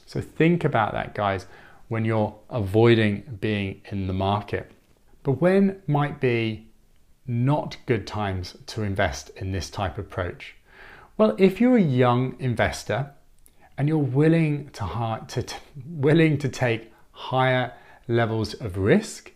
So 0.05 0.19
think 0.19 0.63
about 0.63 0.93
that, 0.93 1.13
guys, 1.13 1.45
when 1.87 2.03
you're 2.03 2.35
avoiding 2.49 3.37
being 3.39 3.81
in 3.91 4.07
the 4.07 4.13
market. 4.13 4.71
But 5.23 5.33
when 5.33 5.81
might 5.87 6.19
be 6.19 6.67
not 7.31 7.77
good 7.85 8.05
times 8.05 8.57
to 8.67 8.83
invest 8.83 9.29
in 9.37 9.53
this 9.53 9.69
type 9.69 9.97
of 9.97 10.05
approach? 10.05 10.55
Well, 11.17 11.33
if 11.39 11.61
you're 11.61 11.77
a 11.77 11.81
young 11.81 12.35
investor 12.39 13.11
and 13.77 13.87
you're 13.87 13.97
willing 13.97 14.69
to, 14.71 15.21
to, 15.27 15.55
willing 15.87 16.37
to 16.39 16.49
take 16.49 16.91
higher 17.11 17.71
levels 18.07 18.53
of 18.55 18.77
risk, 18.77 19.31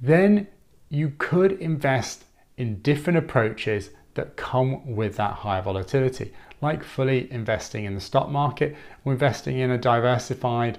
then 0.00 0.46
you 0.88 1.12
could 1.18 1.52
invest 1.52 2.24
in 2.56 2.80
different 2.80 3.18
approaches 3.18 3.90
that 4.14 4.36
come 4.36 4.94
with 4.96 5.16
that 5.16 5.32
higher 5.34 5.60
volatility, 5.60 6.32
like 6.62 6.82
fully 6.82 7.30
investing 7.30 7.84
in 7.84 7.94
the 7.94 8.00
stock 8.00 8.30
market 8.30 8.76
or 9.04 9.12
investing 9.12 9.58
in 9.58 9.70
a 9.70 9.78
diversified 9.78 10.78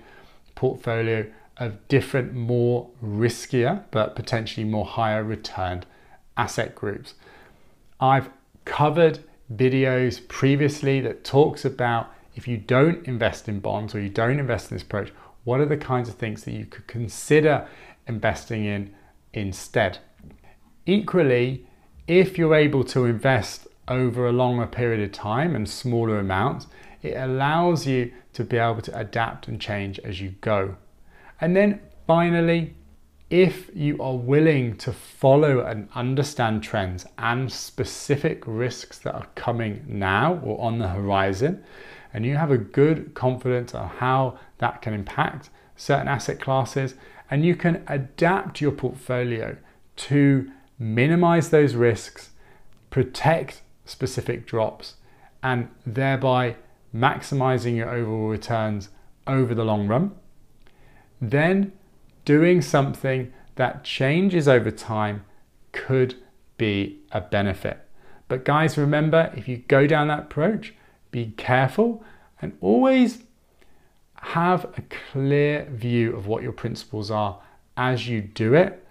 portfolio 0.55 1.25
of 1.57 1.87
different, 1.87 2.33
more 2.33 2.89
riskier, 3.03 3.83
but 3.91 4.15
potentially 4.15 4.63
more 4.63 4.85
higher 4.85 5.23
returned 5.23 5.85
asset 6.37 6.75
groups. 6.75 7.13
I've 7.99 8.29
covered 8.65 9.19
videos 9.53 10.25
previously 10.27 10.99
that 11.01 11.23
talks 11.23 11.65
about 11.65 12.11
if 12.35 12.47
you 12.47 12.57
don't 12.57 13.07
invest 13.07 13.47
in 13.47 13.59
bonds 13.59 13.95
or 13.95 14.01
you 14.01 14.09
don't 14.09 14.39
invest 14.39 14.71
in 14.71 14.75
this 14.75 14.83
approach, 14.83 15.11
what 15.43 15.61
are 15.61 15.65
the 15.65 15.77
kinds 15.77 16.09
of 16.09 16.15
things 16.15 16.43
that 16.43 16.51
you 16.51 16.65
could 16.65 16.87
consider 16.87 17.67
investing 18.07 18.65
in 18.65 18.93
instead? 19.33 19.99
Equally, 20.85 21.65
if 22.07 22.37
you're 22.37 22.55
able 22.55 22.83
to 22.83 23.05
invest 23.05 23.67
over 23.87 24.27
a 24.27 24.31
longer 24.31 24.67
period 24.67 25.01
of 25.01 25.11
time 25.11 25.55
and 25.55 25.69
smaller 25.69 26.19
amounts, 26.19 26.67
it 27.01 27.15
allows 27.15 27.87
you 27.87 28.11
to 28.33 28.43
be 28.43 28.57
able 28.57 28.81
to 28.81 28.97
adapt 28.97 29.47
and 29.47 29.61
change 29.61 29.99
as 29.99 30.19
you 30.19 30.31
go. 30.41 30.75
And 31.39 31.55
then 31.55 31.79
finally, 32.07 32.73
if 33.29 33.69
you 33.73 34.01
are 34.01 34.15
willing 34.15 34.77
to 34.77 34.93
follow 34.93 35.65
and 35.65 35.89
understand 35.95 36.61
trends 36.61 37.05
and 37.17 37.51
specific 37.51 38.43
risks 38.45 38.99
that 38.99 39.15
are 39.15 39.27
coming 39.35 39.83
now 39.87 40.39
or 40.43 40.61
on 40.61 40.77
the 40.77 40.87
horizon, 40.89 41.63
and 42.13 42.25
you 42.25 42.35
have 42.35 42.51
a 42.51 42.57
good 42.57 43.13
confidence 43.13 43.73
on 43.73 43.89
how 43.89 44.37
that 44.59 44.81
can 44.81 44.93
impact 44.93 45.49
certain 45.75 46.07
asset 46.07 46.39
classes, 46.39 46.95
and 47.29 47.43
you 47.43 47.55
can 47.55 47.83
adapt 47.87 48.61
your 48.61 48.71
portfolio 48.71 49.57
to 49.95 50.49
minimize 50.77 51.49
those 51.49 51.73
risks, 51.73 52.29
protect 52.89 53.61
specific 53.85 54.45
drops, 54.45 54.95
and 55.41 55.67
thereby 55.85 56.55
maximizing 56.93 57.75
your 57.75 57.89
overall 57.89 58.27
returns 58.27 58.89
over 59.27 59.55
the 59.55 59.65
long 59.65 59.87
run, 59.87 60.11
then 61.19 61.71
doing 62.25 62.61
something 62.61 63.31
that 63.55 63.83
changes 63.83 64.47
over 64.47 64.71
time 64.71 65.23
could 65.71 66.15
be 66.57 66.99
a 67.11 67.21
benefit. 67.21 67.79
But 68.27 68.43
guys, 68.43 68.77
remember, 68.77 69.31
if 69.35 69.47
you 69.47 69.57
go 69.57 69.87
down 69.87 70.07
that 70.07 70.19
approach, 70.19 70.73
be 71.11 71.33
careful 71.37 72.03
and 72.41 72.57
always 72.59 73.23
have 74.15 74.65
a 74.77 74.83
clear 75.11 75.67
view 75.71 76.15
of 76.15 76.27
what 76.27 76.41
your 76.43 76.51
principles 76.51 77.11
are 77.11 77.41
as 77.77 78.07
you 78.07 78.21
do 78.21 78.53
it 78.53 78.85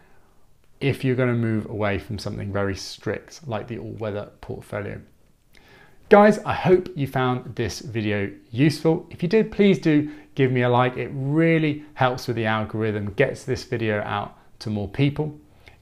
if 0.80 1.02
you're 1.02 1.16
going 1.16 1.28
to 1.28 1.34
move 1.34 1.66
away 1.66 1.98
from 1.98 2.18
something 2.18 2.52
very 2.52 2.76
strict 2.76 3.46
like 3.46 3.66
the 3.68 3.78
all-weather 3.78 4.30
portfolio. 4.40 5.00
Guys, 6.14 6.38
I 6.46 6.52
hope 6.52 6.90
you 6.94 7.08
found 7.08 7.56
this 7.56 7.80
video 7.80 8.30
useful. 8.52 9.04
If 9.10 9.20
you 9.20 9.28
did, 9.28 9.50
please 9.50 9.80
do 9.80 10.12
give 10.36 10.52
me 10.52 10.62
a 10.62 10.68
like. 10.68 10.96
It 10.96 11.10
really 11.12 11.84
helps 11.94 12.28
with 12.28 12.36
the 12.36 12.46
algorithm, 12.46 13.14
gets 13.14 13.42
this 13.42 13.64
video 13.64 14.00
out 14.02 14.38
to 14.60 14.70
more 14.70 14.86
people. 14.86 15.36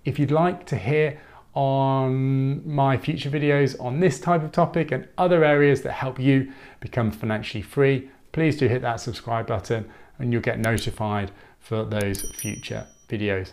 If 0.07 0.19
you'd 0.19 0.31
like 0.31 0.65
to 0.69 0.77
hear 0.79 1.21
on 1.53 2.67
my 2.67 2.97
future 2.97 3.29
videos 3.29 3.79
on 3.79 4.01
this 4.01 4.19
type 4.19 4.43
of 4.43 4.53
topic 4.53 4.91
and 4.91 5.07
other 5.19 5.45
areas 5.45 5.83
that 5.83 5.93
help 5.93 6.19
you 6.19 6.51
become 6.81 7.11
financially 7.11 7.61
free, 7.61 8.09
please 8.33 8.57
do 8.57 8.69
hit 8.69 8.81
that 8.81 9.01
subscribe 9.01 9.47
button 9.47 9.87
and 10.19 10.33
you'll 10.33 10.41
get 10.41 10.59
notified 10.59 11.31
for 11.61 11.85
those 11.85 12.23
future 12.41 12.87
videos. 13.07 13.53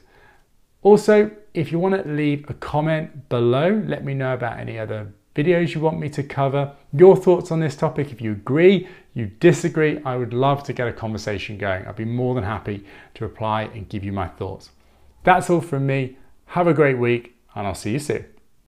Also, 0.82 1.30
if 1.54 1.74
you 1.74 1.78
want 1.80 2.02
to 2.02 2.10
leave 2.10 2.50
a 2.50 2.54
comment 2.54 3.28
below, 3.28 3.84
let 3.86 4.06
me 4.06 4.14
know 4.14 4.34
about 4.34 4.58
any 4.58 4.80
other 4.80 5.12
videos 5.40 5.74
you 5.74 5.82
want 5.82 6.00
me 6.00 6.10
to 6.10 6.24
cover, 6.24 6.74
your 6.92 7.16
thoughts 7.16 7.52
on 7.52 7.60
this 7.60 7.76
topic. 7.76 8.12
If 8.12 8.22
you 8.22 8.32
agree, 8.32 8.88
you 9.14 9.28
disagree, 9.40 10.02
I 10.04 10.16
would 10.16 10.34
love 10.34 10.64
to 10.64 10.74
get 10.74 10.88
a 10.88 10.94
conversation 10.94 11.58
going. 11.58 11.86
I'd 11.86 11.96
be 11.96 12.06
more 12.06 12.36
than 12.36 12.44
happy 12.44 12.86
to 13.16 13.24
reply 13.24 13.64
and 13.64 13.88
give 13.88 14.04
you 14.04 14.12
my 14.12 14.28
thoughts. 14.28 14.72
That's 15.24 15.50
all 15.50 15.62
from 15.62 15.86
me. 15.86 16.18
Have 16.48 16.68
a 16.68 16.74
great 16.74 16.98
week, 16.98 17.36
and 17.56 17.68
I'll 17.68 17.76
see 17.76 17.92
you 17.92 18.00
soon. 18.00 18.26